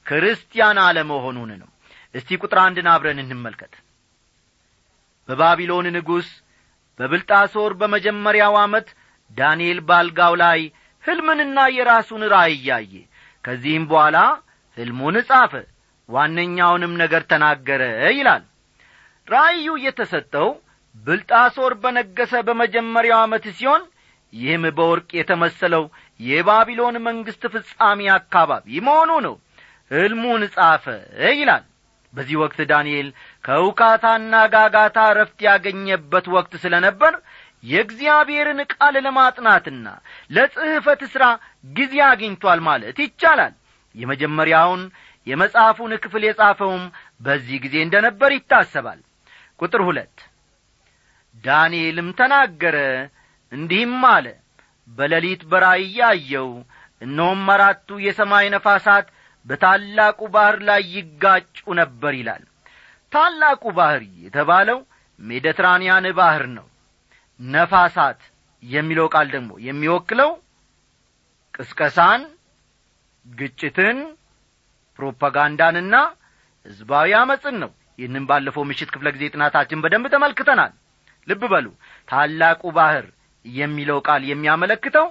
ክርስቲያን 0.06 0.78
አለመሆኑን 0.84 1.50
ነው። 1.62 1.68
እስቲ 2.14 2.38
ቁጥር 2.42 2.58
አንድን 2.62 2.86
አብረን 2.92 3.20
እንመልከት። 3.24 3.72
በባቢሎን 5.28 5.86
ንጉሥ 5.96 6.28
በብልጣሶር 6.98 7.72
በመጀመሪያው 7.80 8.54
ዓመት 8.60 8.88
ዳንኤል 9.36 9.78
ባልጋው 9.88 10.34
ላይ 10.42 10.60
ሕልምንና 11.04 11.58
የራሱን 11.76 12.22
ራእይ 12.32 12.56
ያየ 12.68 12.92
ከዚህም 13.44 13.84
በኋላ 13.90 14.18
ሕልሙን 14.76 15.16
ጻፈ 15.28 15.52
ዋነኛውንም 16.08 16.92
ነገር 17.02 17.22
ተናገረ 17.30 17.82
ይላል። 18.16 18.42
ራእዩ 19.28 19.66
የተሰጠው 19.84 20.48
ብልጣሶር 20.96 21.72
በነገሰ 21.82 22.32
በመጀመሪያው 22.48 23.20
ዓመት 23.22 23.44
ሲሆን 23.58 23.82
ይህም 24.32 24.64
በወርቅ 24.76 25.08
የተመሰለው 25.18 25.84
የባቢሎን 26.20 26.96
መንግሥት 27.06 27.44
ፍጻሜ 27.54 28.00
አካባቢ 28.16 28.66
መሆኑ 28.86 29.10
ነው። 29.26 29.34
ሕልሙን 29.90 30.42
ጻፈ 30.54 30.84
ይላል። 31.34 31.64
በዚህ 32.14 32.36
ወቅት 32.42 32.58
ዳንኤል 32.70 33.08
ከውካታና 33.44 34.34
ጋጋታ 34.52 34.98
ረፍት 35.18 35.38
ያገኘበት 35.46 36.26
ወቅት 36.34 36.52
ስለ 36.62 36.74
ነበር 36.86 37.14
የእግዚአብሔርን 37.64 38.60
ቃል 38.72 38.94
ለማጥናትና 39.04 39.86
ለጽሕፈት 40.30 41.02
ሥራ 41.12 41.24
ጊዜ 41.70 41.94
አግኝቷል 42.08 42.60
ማለት 42.68 42.98
ይቻላል። 43.04 43.54
የመጀመሪያውን 43.94 44.82
የመጽሐፉን 45.26 45.92
ክፍል 46.02 46.22
የጻፈውም 46.26 46.82
በዚህ 47.20 47.58
ጊዜ 47.64 47.76
እንደ 47.84 47.96
ነበር 48.06 48.30
ይታሰባል። 48.34 49.00
ቁጥር 49.60 49.82
ሁለት 49.88 50.16
ዳንኤልም 51.44 52.08
ተናገረ 52.18 52.76
እንዲህም 53.52 54.02
አለ 54.10 54.26
በሌሊት 54.88 55.42
በራእይ 55.50 55.86
ያየው 56.00 56.50
እነሆም 57.02 57.42
አራቱ 57.54 57.88
የሰማይ 58.04 58.46
ነፋሳት 58.54 59.06
በታላቁ 59.46 60.20
ባሕር 60.34 60.58
ላይ 60.68 60.82
ይጋጩ 60.94 61.56
ነበር 61.80 62.12
ይላል። 62.18 62.44
ታላቁ 63.12 63.64
ባሕር 63.76 64.02
የተባለው 64.24 64.78
ሜዲትራንያን 65.18 66.06
ባሕር 66.18 66.44
ነው 66.54 66.66
ነፋሳት 67.40 68.20
የሚለው 68.62 69.06
ቃል 69.14 69.26
ደግሞ 69.34 69.50
የሚወክለው 69.66 70.30
ቅስቀሳን 71.54 72.22
ግጭትን 73.26 73.98
ፕሮፓጋንዳንና 74.98 75.94
ሕዝባዊ 76.66 77.10
አመፅን 77.20 77.56
ነው። 77.62 77.70
ይህንም 77.98 78.24
ባለፈው 78.28 78.64
ምሽት 78.68 78.90
ክፍለ 78.94 79.08
ጊዜ 79.14 79.24
ጥናታችን 79.34 79.82
በደንብ 79.84 80.06
ተመልክተናል። 80.14 80.72
ልብ 81.28 81.42
በሉ 81.52 81.66
ታላቁ 82.08 82.62
ባሕር 82.76 83.06
የሚለው 83.44 83.98
ቃል 84.08 84.22
የሚያመለክተው 84.30 85.06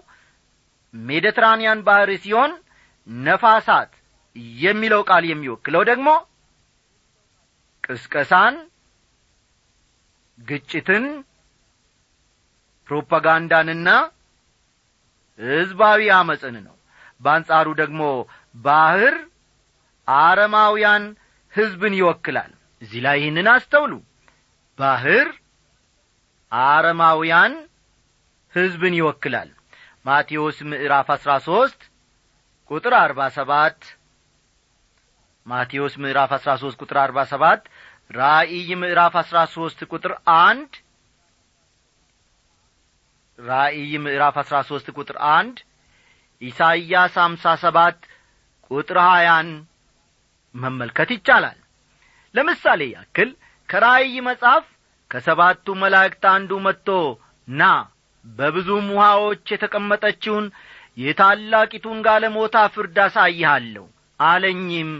ሜዲትራንያን 0.93 1.79
ባሕር 1.87 2.09
ሲሆን 2.23 2.51
ነፋሳት 3.07 3.91
የሚለው 4.63 5.01
ቃል 5.09 5.23
የሚወክለው 5.29 5.83
ደግሞ 5.89 6.09
ቅስቀሳን 7.83 8.55
ግጭትን 10.39 11.05
ፕሮፓጋንዳንና 12.89 13.89
ሕዝባዊ 15.39 16.01
አመፅን 16.17 16.55
ነው። 16.65 16.75
በአንጻሩ 17.21 17.67
ደግሞ 17.81 18.01
ባሕር 18.55 19.15
አረማውያን 20.07 21.03
ሕዝብን 21.53 21.93
ይወክላል። 21.99 22.51
እዚህ 22.81 22.99
ላይ 23.05 23.17
ይህንን 23.21 23.47
አስተውሉ። 23.53 23.93
ባሕር 24.79 25.27
አረማውያን 26.51 27.53
ሕዝብን 28.53 28.95
ይወክላል። 28.99 29.49
ማቴዎስ 30.05 30.57
ምዕራፍ 30.69 31.07
አሥራ 31.15 31.31
ሦስት 31.47 31.81
ቁጥር 32.71 32.93
አርባ 32.99 33.19
ሰባት 33.37 33.79
ማቴዎስ 35.47 35.93
ምዕራፍ 36.01 36.31
አሥራ 36.37 36.51
ሦስት 36.61 36.77
ቁጥር 36.81 36.97
አርባ 37.01 37.19
ሰባት 37.31 37.61
ራእይ 38.11 38.69
ምዕራፍ 38.81 39.13
አሥራ 39.21 39.39
ሦስት 39.53 39.79
ቁጥር 39.91 40.11
አንድ 40.41 40.71
ራእይ 43.39 43.91
ምዕራፍ 44.03 44.35
አሥራ 44.41 44.57
ሦስት 44.69 44.87
ቁጥር 44.95 45.17
አንድ 45.31 45.55
ኢሳይያስ 46.41 47.15
አምሳ 47.23 47.53
ሰባት 47.63 47.97
ቁጥር 48.71 48.97
ሀያን 49.05 49.49
መመልከት 50.55 51.09
ይቻላል። 51.15 51.57
ለምሳሌ 52.35 52.81
ያክል 52.93 53.29
ከራእይ 53.69 54.15
መጽሐፍ 54.27 54.65
ከሰባቱ 55.11 55.75
መላእክት 55.81 56.23
አንዱ 56.33 56.51
መጥቶ 56.65 56.89
ና 57.47 57.71
በብዙም 58.25 58.85
ውሃዎች 58.95 59.43
የተቀመጠችውን 59.53 60.45
የታላቂቱን 60.97 61.97
ጋለሞታ 62.07 62.57
ፍርድ 62.75 62.97
አሳይሃለሁ 63.05 63.85
አለኝም። 64.19 64.91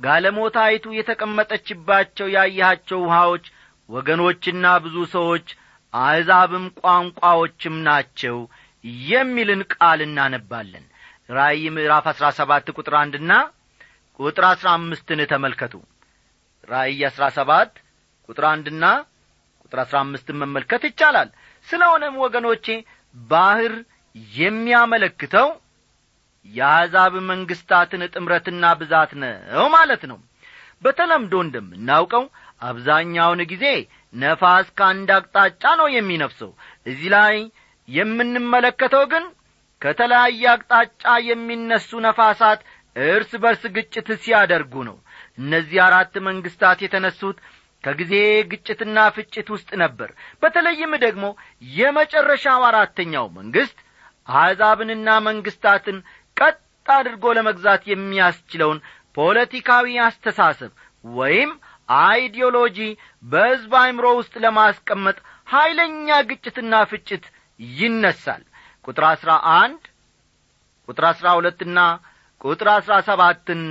ጋለሞታይቱ 0.00 0.86
የተቀመጠችባቸው 0.96 2.26
ያያቸው 2.34 2.98
ውሃዎች 3.06 3.44
ወገኖችና 3.88 4.66
ብዙ 4.84 4.96
ሰዎች 5.14 5.46
አሕዛብም 5.96 6.64
ቋንቋዎችም 6.80 7.76
ናቸው 7.86 8.36
የሚልን 9.08 9.60
ቃል 9.74 10.00
እናነባለን። 10.06 10.84
ራእይ 11.30 11.64
ምዕራፍ 11.76 12.06
አሥራ 12.12 12.26
ሰባት 12.38 12.66
ቁጥር 12.76 12.94
አንድና 13.00 13.32
ቁጥር 14.20 14.44
አሥራ 14.50 14.68
አምስትን 14.78 15.20
ተመልከቱ። 15.32 15.74
ራእይ 16.68 17.00
አሥራ 17.08 17.24
ሰባት 17.38 17.72
ቁጥር 18.28 18.44
አንድና 18.52 18.84
ቁጥር 19.64 19.78
አሥራ 19.84 19.96
አምስትን 20.04 20.36
መመልከት 20.42 20.82
ይቻላል። 20.88 21.28
ስለሆነም 21.66 22.16
ወገኖቼ 22.24 22.66
ባሕር 23.14 23.74
የሚያመለክተው 24.36 25.48
የአሕዛብ 26.46 27.14
መንግሥታትን 27.30 28.02
ጥምረትና 28.14 28.64
ብዛት 28.80 29.12
ነው 29.22 29.66
ማለት 29.74 30.02
ነው። 30.10 30.18
በተለምዶ 30.82 31.34
እንደምናውቀው 31.44 32.24
አብዛኛውን 32.62 33.40
ጊዜ 33.52 33.64
ነፋስ 34.16 34.68
ከአንድ 34.78 35.10
አቅጣጫ 35.16 35.62
ነው 35.80 35.88
የሚነፍሰው። 35.94 36.50
እዚህ 36.86 37.08
ላይ 37.14 37.36
የምንመለከተው 37.88 39.04
ግን 39.12 39.24
ከተለያየ 39.82 40.44
አቅጣጫ 40.52 41.04
የሚነሱ 41.28 41.90
ነፋሳት 42.06 42.60
እርስ 43.06 43.32
በርስ 43.42 43.62
ግጭት 43.76 44.08
ሲያደርጉ 44.22 44.74
ነው። 44.88 44.96
እነዚህ 45.38 45.78
አራት 45.86 46.14
መንግሥታት 46.28 46.78
የተነሱት 46.84 47.38
ከጊዜ 47.84 48.12
ግጭትና 48.50 48.98
ፍጭት 49.16 49.48
ውስጥ 49.54 49.70
ነበር። 49.82 50.08
በተለይም 50.42 50.92
ደግሞ 51.04 51.24
የመጨረሻው 51.72 52.62
አራተኛው 52.68 53.26
መንግሥት 53.36 53.78
አሕዛብንና 54.28 55.08
መንግሥታትን 55.26 55.98
ቀጥ 56.36 56.56
አድርጎ 56.86 57.24
ለመግዛት 57.36 57.82
የሚያስችለውን 57.90 58.78
ፖለቲካዊ 59.16 59.94
አስተሳሰብ 60.06 60.72
ወይም 61.04 61.50
ideology 61.88 62.78
በሕዝብ 63.24 63.72
አይምሮ 63.82 64.06
ውስጥ 64.18 64.34
ለማስቀመጥ 64.44 65.16
ኀይለኛ 65.48 66.08
ግጭትና 66.30 66.74
ፍጭት 66.90 67.24
ይነሳል። 67.60 68.42
ቁጥር 68.84 69.04
አሥራ 69.10 69.30
አንድ 69.56 69.82
ቁጥር 70.88 71.04
አሥራ 71.10 71.28
ሁለትና 71.38 71.78
ቁጥር 72.44 72.68
አሥራ 72.74 72.94
ሰባትን 73.08 73.62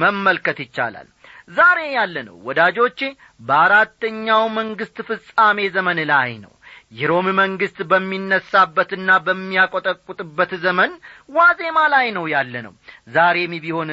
መመልከት 0.00 0.58
ይቻላል። 0.64 1.08
ዛሬ 1.56 1.78
ያለነው 1.96 2.36
ወዳጆቼ 2.46 3.00
በአራተኛው 3.48 4.44
መንግሥት 4.56 4.98
ፍጻሜ 5.08 5.58
ዘመን 5.76 5.98
ላይ 6.10 6.32
ነው። 6.44 6.52
የሮም 6.92 7.26
መንግሥት 7.38 7.78
በሚነሳበትና 7.90 9.10
በሚያቈጠቁጥበት 9.26 10.52
ዘመን 10.64 10.90
ዋዜማ 11.28 11.78
ላይ 11.94 12.06
ነው 12.16 12.24
ያለ 12.32 12.54
ነው 12.66 12.72
ዛሬም 13.08 13.54
ቢሆን 13.64 13.90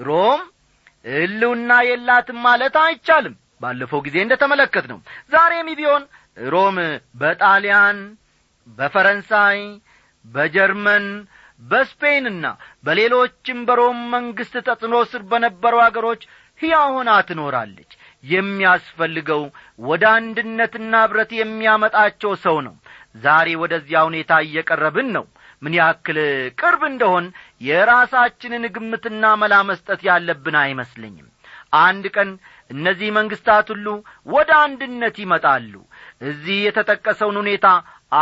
ሮም 0.00 0.42
ሕልውና 1.04 1.72
የላትም 1.88 2.38
ማለት 2.46 2.76
አይቻልም። 2.82 3.34
ባለፈው 3.62 4.00
ጊዜ 4.06 4.16
እንደ 4.22 4.34
ተመለከት 4.42 4.84
ነው 4.90 4.98
ዛሬም 5.32 5.68
ቢሆን 5.78 6.02
ሮም 6.46 6.76
በጣሊያን 7.22 7.98
በፈረንሳይ 8.78 9.58
በጀርመን 10.24 11.06
በስፔንና 11.62 12.46
በሌሎችም 12.86 13.60
በሮም 13.68 13.98
መንግሥት 14.12 14.56
ተጽዕኖ 14.68 14.96
ስር 15.12 15.22
በነበሩ 15.30 15.74
አገሮች 15.86 16.22
ሕያው 16.60 16.94
ትኖራለች። 17.28 17.90
የሚያስፈልገው 18.24 19.42
ወደ 19.80 20.04
አንድነትና 20.14 20.92
ኅብረት 21.04 21.30
የሚያመጣቸው 21.36 22.32
ሰው 22.44 22.56
ነው። 22.66 22.74
ዛሬ 23.24 23.48
ወደዚያ 23.62 23.98
ሁኔታ 24.08 24.32
እየቀረብን 24.46 25.08
ነው 25.16 25.24
ምን 25.62 25.74
ያክል 25.78 26.18
ቅርብ 26.60 26.82
እንደሆን 26.90 27.24
የራሳችንን 27.68 28.64
ግምትና 28.76 29.24
መላ 29.42 29.54
መስጠት 29.70 30.00
ያለብን 30.08 30.56
አይመስለኝም። 30.62 31.26
አንድ 31.78 32.04
ቀን 32.14 32.28
እነዚህ 32.70 33.08
መንግሥታት 33.16 33.66
ሁሉ 33.72 33.86
ወደ 34.28 34.50
አንድነት 34.64 35.16
ይመጣሉ። 35.22 35.72
እዚህ 36.22 36.58
የተጠቀሰውን 36.66 37.36
ሁኔታ 37.42 37.66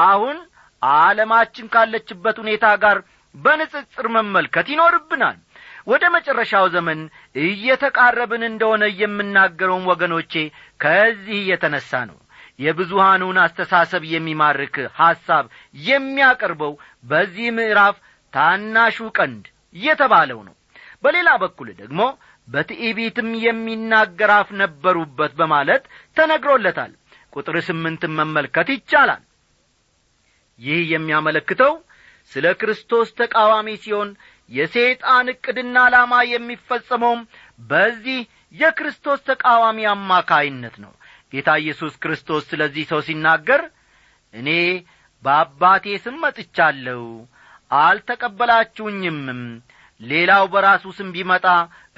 አሁን 0.02 0.38
ዓለማችን 0.82 1.70
ካለችበት 1.74 2.36
ሁኔታ 2.42 2.66
ጋር 2.84 2.98
በንጽጽር 3.34 4.06
መመልከት 4.16 4.66
ይኖርብናል። 4.72 5.38
ወደ 5.86 6.04
መጨረሻው 6.14 6.66
ዘመን 6.74 7.00
እየተቃረብን 7.42 8.44
እንደሆነ 8.48 8.84
የምናገረውን 9.00 9.84
ወገኖቼ 9.90 10.32
ከዚህ 10.80 11.40
የተነሣ 11.50 11.90
ነው 12.10 12.18
የብዙሃኑን 12.58 13.38
አስተሳሰብ 13.42 14.02
የሚማርክ 14.12 14.76
ሐሳብ 14.98 15.46
የሚያቀርበው 15.84 16.72
በዚህ 17.04 17.48
ምዕራፍ 17.56 17.96
ታናሹ 18.32 19.08
ቀንድ 19.18 19.44
የተባለው 19.76 20.40
ነው። 20.48 20.54
በሌላ 21.04 21.30
በኩል 21.42 21.68
ደግሞ 21.80 22.00
በትዕቢትም 22.48 23.28
የሚናገር 23.44 24.30
አፍ 24.36 24.48
ነበሩበት 24.60 25.32
በማለት 25.40 25.84
ተነግሮለታል። 26.16 26.92
ቁጥር 27.32 27.56
ስምንትን 27.66 28.12
መመልከት 28.18 28.68
ይቻላል። 28.74 29.22
ይህ 30.60 30.80
የሚያመለክተው 30.92 31.72
ስለ 32.32 32.46
ክርስቶስ 32.60 33.08
ተቃዋሚ 33.18 33.68
ሲሆን 33.82 34.08
የሰይጣን 34.50 35.26
ዕቅድና 35.32 35.76
ዓላማ 35.86 36.12
የሚፈጸመውም 36.30 37.20
በዚህ 37.62 38.20
የክርስቶስ 38.54 39.20
ተቃዋሚ 39.28 39.78
አማካይነት 39.92 40.76
ነው 40.84 40.92
ጌታ 41.32 41.48
ኢየሱስ 41.62 41.94
ክርስቶስ 42.02 42.44
ስለዚህ 42.50 42.84
ሰው 42.90 43.00
ሲናገር 43.06 43.62
እኔ 44.34 44.48
በአባቴ 45.22 45.86
ስም 46.04 46.16
መጥቻለሁ 46.24 47.02
አልተቀበላችሁኝምም። 47.70 49.42
ሌላው 50.00 50.44
በራሱ 50.52 50.84
ስም 50.96 51.08
ቢመጣ 51.14 51.46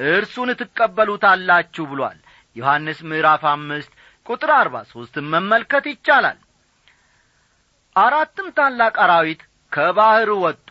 እርሱን 0.08 0.50
ትቀበሉታላችሁ 0.60 1.84
ብሏል። 1.90 2.18
ዮሐንስ 2.56 2.98
ምዕራፍ 3.08 3.42
አምስት 3.50 3.92
ቁጥር 4.26 4.50
አርባ 4.56 4.76
ሦስትን 4.90 5.26
መመልከት 5.32 5.84
ይቻላል። 5.90 6.38
አራትም 7.96 8.48
ታላቅ 8.56 8.94
አራዊት 9.04 9.40
ከባሕር 9.72 10.30
ወጡ። 10.44 10.68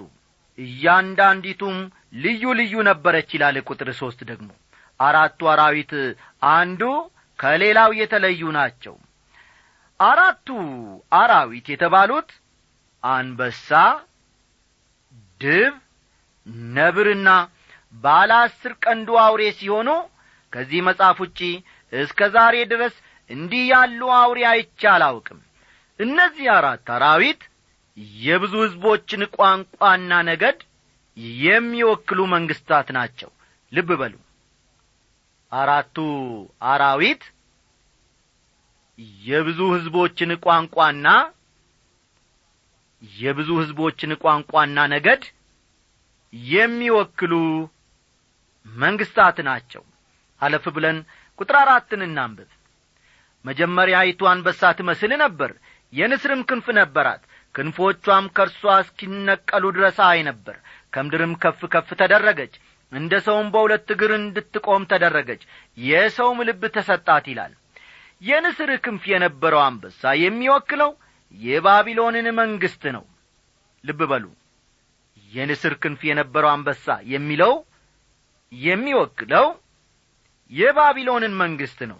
እያንዳንዲቱም 0.57 1.77
ልዩ 2.17 2.43
ልዩ 2.59 2.75
ነበረች 2.89 3.29
ይላል 3.35 3.57
ቁጥር 3.67 3.89
ሦስት 3.99 4.19
ደግሞ። 4.29 4.49
አራቱ 4.99 5.39
አራዊት 5.53 5.91
አንዱ 6.53 6.81
ከሌላው 7.39 7.91
የተለዩ 7.99 8.41
ናቸው። 8.57 8.95
አራቱ 9.99 10.47
አራዊት 11.17 11.67
የተባሉት 11.73 12.29
አንበሳ 13.03 13.69
ድብ 15.41 15.73
ነብርና 16.75 17.29
ባለ 17.93 18.31
አስር 18.43 18.73
ቀንዱ 18.83 19.09
አውሬ 19.23 19.43
ሲሆኑ 19.57 19.89
ከዚህ 20.53 20.79
መጽሐፍ 20.87 21.17
ውጪ 21.23 21.39
እስከ 21.93 22.19
ዛሬ 22.35 22.55
ድረስ 22.71 22.95
እንዲህ 23.29 23.63
ያሉ 23.71 24.01
አውሬ 24.19 24.39
አይቼ 24.51 24.81
አላውቅም። 24.93 25.39
እነዚህ 25.99 26.47
አራት 26.55 26.87
አራዊት 26.95 27.41
የብዙ 28.21 28.53
ሕዝቦችን 28.63 29.21
ቋንቋና 29.35 30.11
ነገድ 30.29 30.59
የሚወክሉ 31.43 32.19
መንግሥታት 32.33 32.87
ናቸው። 32.97 33.29
ልብ 33.71 33.89
በሉ 34.01 34.13
አራቱ 35.51 35.97
አራዊት 36.69 37.23
የብዙ 39.25 39.59
ሕዝቦችን 39.73 40.31
ቋንቋና 40.45 41.07
የብዙ 43.01 43.49
ሕዝቦችን 43.59 44.11
ቋንቋና 44.23 44.77
ነገድ 44.93 45.23
የሚወክሉ 46.53 47.33
መንግሥታት 48.65 49.37
ናቸው። 49.47 49.83
አለፍ 50.41 50.65
ብለን 50.75 50.97
ቁጥር 51.39 51.55
አራትን 51.61 52.01
እናንብብ። 52.07 52.49
መጀመሪያይቱ 53.45 54.21
አንበሳ 54.31 54.71
ትመስል 54.79 55.11
ነበር። 55.23 55.51
የንስርም 55.93 56.41
ክንፍ 56.49 56.67
ነበራት። 56.79 57.21
ክንፎቿም 57.55 58.25
ከእርሷ 58.35 58.63
እስኪነቀሉ 58.83 59.65
ድረስ 59.77 59.99
አይ 60.07 60.19
ነበር። 60.29 60.57
ከምድርም 60.93 61.33
ከፍ 61.43 61.61
ከፍ 61.73 61.89
ተደረገች 62.01 62.53
እንደ 62.91 63.13
ሰውም 63.25 63.47
በሁለት 63.53 63.87
እግር 63.93 64.11
እንድትቆም 64.17 64.83
ተደረገች። 64.91 65.41
የሰውም 65.83 66.39
ልብ 66.47 66.63
ተሰጣት 66.75 67.25
ይላል። 67.31 67.53
የንስር 68.21 68.69
ክንፍ 68.85 69.03
የነበረው 69.11 69.61
አንበሳ 69.65 70.11
የሚወክለው 70.21 70.91
የባቢሎንን 71.37 72.27
መንግሥት 72.39 72.83
ነው። 72.95 73.03
ልብ 73.83 73.99
በሉ። 74.11 74.25
የንስር 75.31 75.73
ክንፍ 75.83 76.01
የነበረው 76.09 76.51
አንበሳ 76.53 76.85
የሚለው 77.13 77.53
የሚወክለው 78.51 79.47
የባቢሎንን 80.51 81.33
መንግሥት 81.41 81.79
ነው። 81.91 81.99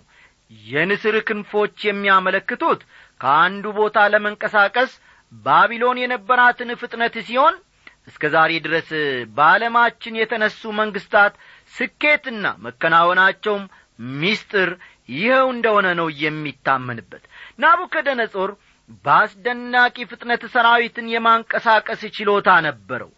የንስር 0.67 1.15
ክንፎች 1.27 1.77
የሚያመለክቱት 1.87 2.81
ከአንዱ 3.21 3.65
ቦታ 3.79 3.97
ለመንቀሳቀስ 4.13 4.91
ባቢሎን 5.31 5.97
የነበራትን 6.01 6.69
ፍጥነት 6.81 7.15
ሲሆን 7.27 7.55
እስከ 8.07 8.23
ዛሬ 8.33 8.51
ድረስ 8.65 8.89
በዓለማችን 9.37 10.19
የተነሱ 10.19 10.61
መንግሥታት 10.79 11.33
ስኬትና 11.73 12.45
መከናወናቸውም 12.65 13.63
ሚስጥር 14.19 14.69
ይኸው 15.15 15.47
እንደሆነ 15.53 15.87
ነው 15.99 16.07
የሚታመንበት። 16.21 17.23
ናቡከደነጾር 17.63 18.51
በአስደናቂ 19.05 19.95
ፍጥነት 20.11 20.43
ሰራዊትን 20.53 21.07
የማንቀሳቀስ 21.13 22.01
ችሎታ 22.17 22.49
ነበረው። 22.67 23.11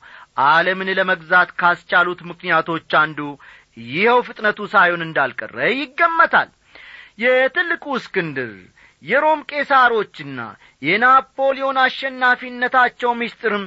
ዓለምን 0.45 0.89
ለመግዛት 0.97 1.49
ካስቻሉት 1.59 2.19
ምክንያቶች 2.29 2.91
አንዱ 3.01 3.19
ይኸው 3.89 4.19
ፍጥነቱ 4.27 4.59
ሳይሆን 4.73 5.05
እንዳልቀረ 5.07 5.57
ይገመታል። 5.75 6.49
የትልቁ 7.23 7.85
እስክንድር 7.99 8.51
የሮም 9.03 9.41
ቄሳሮችና 9.51 10.39
የናፖሊዮን 10.81 11.77
አሸናፊነታቸው 11.83 13.11
ምስጢርም 13.19 13.65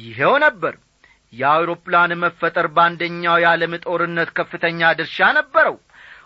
ይኸው 0.00 0.34
ነበር። 0.44 0.74
የአውሮፕላን 1.32 2.12
መፈጠር 2.22 2.66
በአንደኛው 2.74 3.36
የዓለም 3.42 3.74
ጦርነት 3.84 4.30
ከፍተኛ 4.38 4.90
ድርሻ 4.98 5.28
ነበረው። 5.38 5.76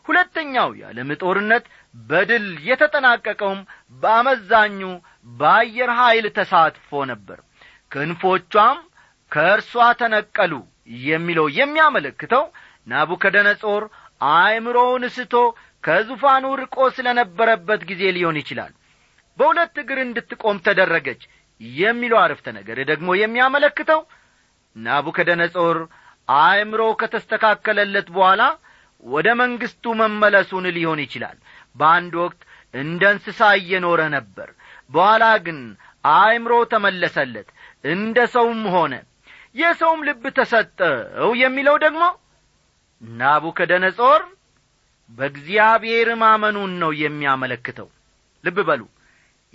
ሁለተኛው 0.07 0.71
የዓለም 0.79 1.11
ጦርነት 1.23 1.65
በድል 2.09 2.47
የተጠናቀቀውም 2.69 3.61
በአመዛኙ 4.03 4.81
በአየር 5.39 5.91
ኀይል 5.99 6.27
ተሳትፎ 6.37 6.91
ነበር። 7.13 7.39
ክንፎቿም 7.93 8.79
ከእርሷ 9.33 9.73
ተነቀሉ 10.01 10.53
የሚለው 11.07 11.47
የሚያመለክተው 11.59 12.45
ናቡከደነጾር 12.87 13.85
አእምሮውን 14.31 15.05
ስቶ 15.17 15.35
ከዙፋኑ 15.85 16.45
ርቆ 16.61 16.77
ስለ 16.97 17.09
ነበረበት 17.19 17.81
ጊዜ 17.91 18.03
ሊሆን 18.17 18.37
ይችላል። 18.41 18.73
በሁለት 19.39 19.75
እግር 19.83 19.99
እንድትቆም 20.05 20.63
ተደረገች 20.67 21.23
የሚለው 21.61 22.19
አረፍተ 22.23 22.47
ነገር 22.57 22.79
ደግሞ 22.91 23.09
የሚያመለክተው 23.21 24.01
ናቡከደነጾር 24.77 25.79
አእምሮ 26.29 26.83
ከተስተካከለለት 27.01 28.09
በኋላ 28.15 28.43
ወደ 29.05 29.29
መንግሥቱ 29.41 29.85
መመለሱን 30.01 30.65
ሊሆን 30.77 31.01
ይችላል። 31.05 31.37
በአንድ 31.77 32.15
ወቅት 32.23 32.41
እንደ 32.75 33.03
እንስሳ 33.15 33.41
እየኖረ 33.59 34.01
ነበር። 34.17 34.49
በኋላ 34.91 35.25
ግን 35.45 35.59
አእምሮ 36.13 36.55
ተመለሰለት 36.73 37.49
እንደ 37.85 38.19
ሰውም 38.35 38.63
ሆነ። 38.75 38.95
የሰውም 39.57 40.01
ልብ 40.09 40.25
ተሰጠው 40.39 41.31
የሚለው 41.43 41.77
ደግሞ 41.85 42.03
ናቡከደነጾር 43.03 44.23
በእግዚአብሔር 45.11 46.09
ማመኑን 46.23 46.73
ነው 46.83 46.91
የሚያመለክተው። 47.03 47.89
ልብ 48.45 48.59
በሉ 48.69 48.83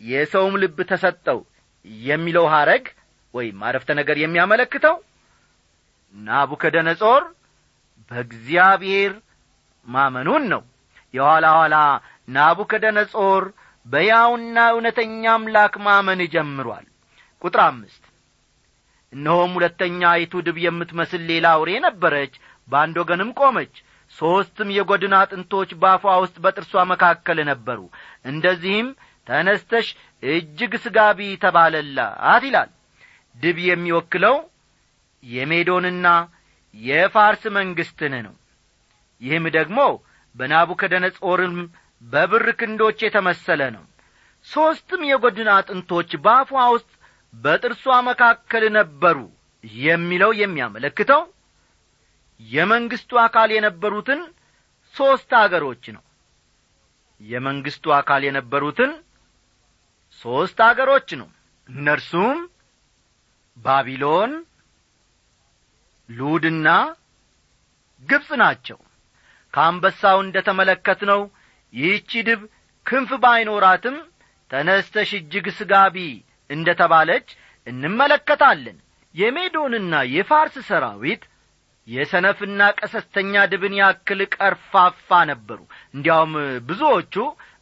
የሰውም 0.02 0.56
ልብ 0.62 0.78
ተሰጠው 0.92 1.40
የሚለው 2.06 2.46
ሐረግ 2.54 2.86
ወይም 3.34 3.58
አረፍተ 3.67 3.89
ነገር 4.00 4.17
የሚያመለክተው 4.20 4.96
ናቡከደነጾር 6.15 7.24
በእግዚአብሔር 8.12 9.13
ማመኑን 9.88 10.44
ነው። 10.54 10.63
የኋላ 11.13 11.46
ኋላ 11.58 11.76
ናቡከደነጾር 12.36 13.44
በያውና 13.86 14.58
እውነተኛ 14.74 15.24
አምላክ 15.36 15.74
ማመን 15.86 16.22
ጀምሯል። 16.34 16.86
ቁጥር 17.41 17.62
አምስት 17.65 18.04
እነሆም 19.13 19.56
ሁለተኛይቱ 19.58 20.34
ድብ 20.46 20.58
የምትመስል 20.65 21.24
ሌላ 21.32 21.46
አውሬ 21.56 21.72
ነበረች 21.88 22.34
በአንድ 22.67 22.98
ወገንም 23.02 23.32
ቆመች። 23.39 23.74
ሦስትም 24.15 24.70
የጐድን 24.76 25.13
አጥንቶች 25.17 25.70
በአፏ 25.82 26.13
ውስጥ 26.24 26.38
በጥርሷ 26.44 26.84
መካከል 26.91 27.38
ነበሩ። 27.50 27.80
እንደዚህም 28.26 28.88
ተነስተሽ 29.28 29.88
እጅግ 30.24 30.74
ስጋቢ 30.84 31.20
ተባለላት 31.44 32.44
ይላል። 32.48 32.70
ድብ 33.36 33.58
የሚወክለው 33.68 34.36
የሜዶንና 35.24 36.08
የፋርስ 36.76 37.44
መንግሥትን 37.58 38.14
ነው። 38.28 38.36
ይህም 39.22 39.46
ደግሞ 39.58 39.80
በናቡከደነጾርም 40.36 41.56
በብር 42.02 42.46
ክንዶች 42.60 43.00
የተመሰለ 43.06 43.62
ነው። 43.76 43.84
ሦስትም 44.48 45.02
የጐድን 45.10 45.50
አጥንቶች 45.56 46.12
በአፏ 46.24 46.62
ውስጥ 46.76 46.92
በጥርሷ 47.34 47.96
መካከል 48.08 48.64
ነበሩ 48.78 49.18
የሚለው 49.64 50.32
የሚያመለክተው 50.40 51.22
የመንግሥቱ 52.40 53.12
አካል 53.24 53.50
የነበሩትን 53.54 54.22
ሦስት 54.96 55.32
አገሮች 55.42 55.84
ነው። 55.96 56.04
የመንግሥቱ 57.22 57.86
አካል 57.98 58.22
የነበሩትን 58.28 58.92
ሦስት 60.26 60.60
አገሮች 60.66 61.10
ነው። 61.22 61.30
እነርሱም 61.70 62.40
ባቢሎን 63.58 64.32
ሉድና 66.10 66.68
ግብፅ 68.04 68.30
ናቸው። 68.42 68.80
ከአንበሳው 69.54 70.18
እንደ 70.24 70.38
ተመለከትነው 70.48 71.22
ይህቺ 71.74 72.12
ድብ 72.28 72.42
ክንፍ 72.86 73.12
ባይኖራትም 73.24 73.98
ተነስተሽ 74.52 75.10
እጅግ 75.20 75.46
ስጋቢ 75.58 75.98
እንደ 76.50 76.70
ተባለች 76.82 77.28
እንመለከታለን። 77.68 78.78
የሜዶንና 79.16 79.94
የፋርስ 80.14 80.56
ሰራዊት 80.68 81.24
የሰነፍና 81.88 82.62
ቀሰስተኛ 82.80 83.34
ድብን 83.52 83.74
ያክል 83.80 84.20
ቀርፋፋ 84.36 85.10
ነበሩ። 85.32 85.60
እንዲያውም 85.96 86.34
ብዙዎቹ 86.70 87.16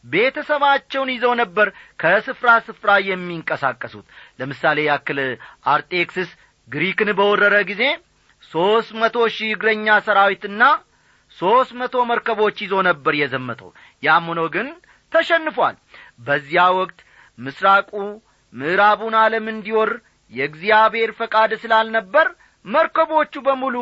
ቤተሰባቸውን 0.06 1.10
ይዘው 1.14 1.34
ነበር 1.42 1.68
ከስፍራ 2.00 2.50
ስፍራ 2.68 2.92
የሚንቀሳቀሱት። 3.08 4.06
ለምሳሌ 4.40 4.78
ያክል 4.88 5.20
አርጤክስስ 5.74 6.30
ግሪክን 6.70 7.10
በወረረ 7.18 7.56
ጊዜ 7.70 7.84
ሦስት 8.44 8.92
መቶ 9.02 9.18
ሺህ 9.36 9.50
እግረኛ 9.56 9.88
ሰራዊትና 10.08 10.64
ሦስት 11.38 11.72
መቶ 11.80 11.96
መርከቦች 12.12 12.58
ይዞ 12.64 12.76
ነበር 12.90 13.14
የዘመተው። 13.20 13.70
ያም 14.04 14.28
ሆኖ 14.32 14.42
ግን 14.56 14.68
ተሸንፏል። 15.12 15.76
በዚያ 16.20 16.64
ወቅት 16.80 17.00
ምስራቁ 17.40 17.92
ምዕራቡን 18.54 19.16
ዓለም 19.22 19.48
እንዲወር 19.54 19.92
የእግዚአብሔር 20.34 21.12
ፈቃድ 21.20 21.52
ስላልነበር 21.62 22.28
መርከቦቹ 22.66 23.34
በሙሉ 23.46 23.76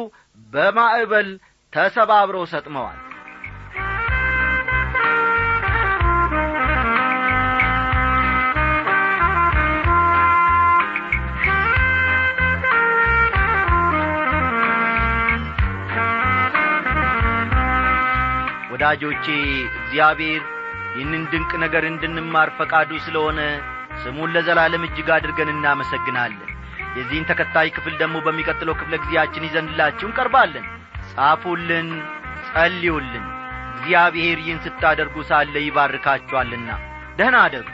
በማዕበል 0.53 1.29
ተሰባብረው 1.73 2.45
ሰጥመዋል 2.51 2.97
ወዳጆቼ 18.79 19.25
እግዚአብሔር 19.77 20.41
ይህንን 20.95 21.21
ድንቅ 21.31 21.51
ነገር 21.63 21.83
እንድንማር 21.87 22.49
ፈቃዱ 22.57 22.89
ስለሆነ 23.05 23.39
ስሙን 24.01 24.33
ለዘላለም 24.35 24.83
እጅግ 24.87 25.07
አድርገን 25.15 25.49
እናመሰግናለን። 25.53 26.51
የዚህን 26.97 27.25
ተከታይ 27.29 27.69
ክፍል 27.75 27.93
ደግሞ 28.01 28.17
በሚቀጥለው 28.25 28.75
ክፍለ 28.79 28.95
ጊዜያችን 29.03 29.47
ይዘንላችሁ 29.47 30.07
እንቀርባለን። 30.09 30.65
ጻፉልን 31.11 31.89
ጸልዩልን። 32.49 33.25
እግዚአብሔር 33.73 34.37
ይህን 34.43 34.61
ስታደርጉ 34.65 35.25
ሳለ 35.29 35.55
ይባርካችኋልና 35.65 36.69
ደህና 37.19 37.37
አደሩ 37.45 37.67